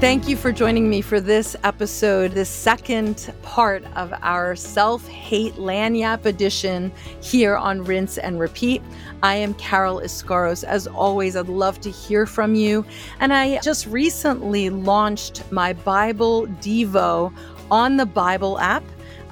Thank 0.00 0.28
you 0.28 0.36
for 0.36 0.52
joining 0.52 0.90
me 0.90 1.00
for 1.00 1.18
this 1.18 1.56
episode, 1.64 2.32
this 2.32 2.50
second 2.50 3.32
part 3.40 3.82
of 3.96 4.12
our 4.20 4.54
self 4.54 5.08
hate 5.08 5.54
lagniappe 5.54 6.26
edition 6.26 6.92
here 7.22 7.56
on 7.56 7.82
Rinse 7.82 8.18
and 8.18 8.38
Repeat. 8.38 8.82
I 9.22 9.36
am 9.36 9.54
Carol 9.54 10.00
Iscaros. 10.00 10.62
As 10.62 10.86
always, 10.86 11.36
I'd 11.36 11.48
love 11.48 11.80
to 11.80 11.90
hear 11.90 12.26
from 12.26 12.54
you. 12.54 12.84
And 13.18 13.32
I 13.32 13.58
just 13.60 13.86
recently 13.86 14.68
launched 14.68 15.50
my 15.50 15.72
Bible 15.72 16.48
Devo 16.60 17.32
on 17.70 17.96
the 17.96 18.04
Bible 18.04 18.58
app. 18.58 18.84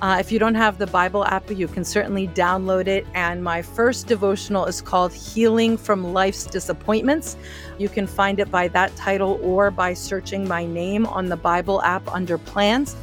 Uh, 0.03 0.17
if 0.19 0.33
you 0.33 0.39
don't 0.41 0.57
have 0.57 0.79
the 0.79 0.87
Bible 0.89 1.25
app, 1.27 1.49
you 1.49 1.69
can 1.69 1.85
certainly 1.85 2.27
download 2.27 2.89
it. 2.89 3.07
And 3.15 3.43
my 3.45 3.63
first 3.63 4.09
devotional 4.09 4.67
is 4.67 4.83
called 4.83 5.13
Healing 5.13 5.77
from 5.77 6.13
Life's 6.13 6.45
Disappointments. 6.45 7.37
You 7.79 7.89
can 7.89 8.09
find 8.09 8.41
it 8.41 8.51
by 8.51 8.67
that 8.69 8.95
title 8.97 9.39
or 9.41 9.71
by 9.71 9.95
searching 9.95 10.49
my 10.49 10.67
name 10.67 11.07
on 11.07 11.27
the 11.27 11.37
Bible 11.37 11.81
app 11.83 12.13
under 12.13 12.37
plans. 12.37 12.97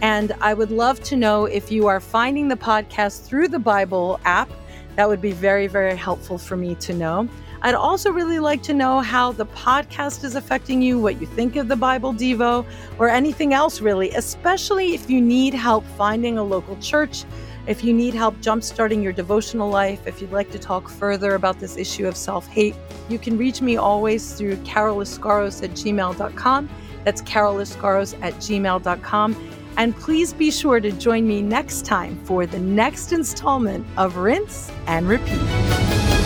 And 0.00 0.32
I 0.40 0.54
would 0.54 0.70
love 0.70 0.98
to 1.04 1.16
know 1.16 1.44
if 1.44 1.70
you 1.70 1.88
are 1.88 2.00
finding 2.00 2.48
the 2.48 2.56
podcast 2.56 3.26
through 3.26 3.48
the 3.48 3.58
Bible 3.58 4.18
app. 4.24 4.48
That 4.94 5.10
would 5.10 5.20
be 5.20 5.32
very, 5.32 5.66
very 5.66 5.94
helpful 5.94 6.38
for 6.38 6.56
me 6.56 6.74
to 6.76 6.94
know. 6.94 7.28
I'd 7.66 7.74
also 7.74 8.12
really 8.12 8.38
like 8.38 8.62
to 8.62 8.74
know 8.74 9.00
how 9.00 9.32
the 9.32 9.46
podcast 9.46 10.22
is 10.22 10.36
affecting 10.36 10.80
you, 10.80 11.00
what 11.00 11.20
you 11.20 11.26
think 11.26 11.56
of 11.56 11.66
the 11.66 11.74
Bible 11.74 12.14
Devo, 12.14 12.64
or 12.96 13.08
anything 13.08 13.54
else 13.54 13.80
really, 13.80 14.12
especially 14.12 14.94
if 14.94 15.10
you 15.10 15.20
need 15.20 15.52
help 15.52 15.84
finding 15.98 16.38
a 16.38 16.44
local 16.44 16.76
church, 16.76 17.24
if 17.66 17.82
you 17.82 17.92
need 17.92 18.14
help 18.14 18.36
jumpstarting 18.36 19.02
your 19.02 19.12
devotional 19.12 19.68
life, 19.68 20.06
if 20.06 20.20
you'd 20.20 20.30
like 20.30 20.52
to 20.52 20.60
talk 20.60 20.88
further 20.88 21.34
about 21.34 21.58
this 21.58 21.76
issue 21.76 22.06
of 22.06 22.16
self 22.16 22.46
hate, 22.46 22.76
you 23.08 23.18
can 23.18 23.36
reach 23.36 23.60
me 23.60 23.76
always 23.76 24.34
through 24.34 24.54
caroliscaros 24.58 25.64
at 25.64 25.70
gmail.com. 25.70 26.68
That's 27.02 27.22
caroliscaros 27.22 28.16
at 28.22 28.34
gmail.com. 28.34 29.50
And 29.76 29.96
please 29.96 30.32
be 30.32 30.52
sure 30.52 30.78
to 30.78 30.92
join 30.92 31.26
me 31.26 31.42
next 31.42 31.84
time 31.84 32.16
for 32.26 32.46
the 32.46 32.60
next 32.60 33.12
installment 33.12 33.84
of 33.96 34.18
Rinse 34.18 34.70
and 34.86 35.08
Repeat. 35.08 36.25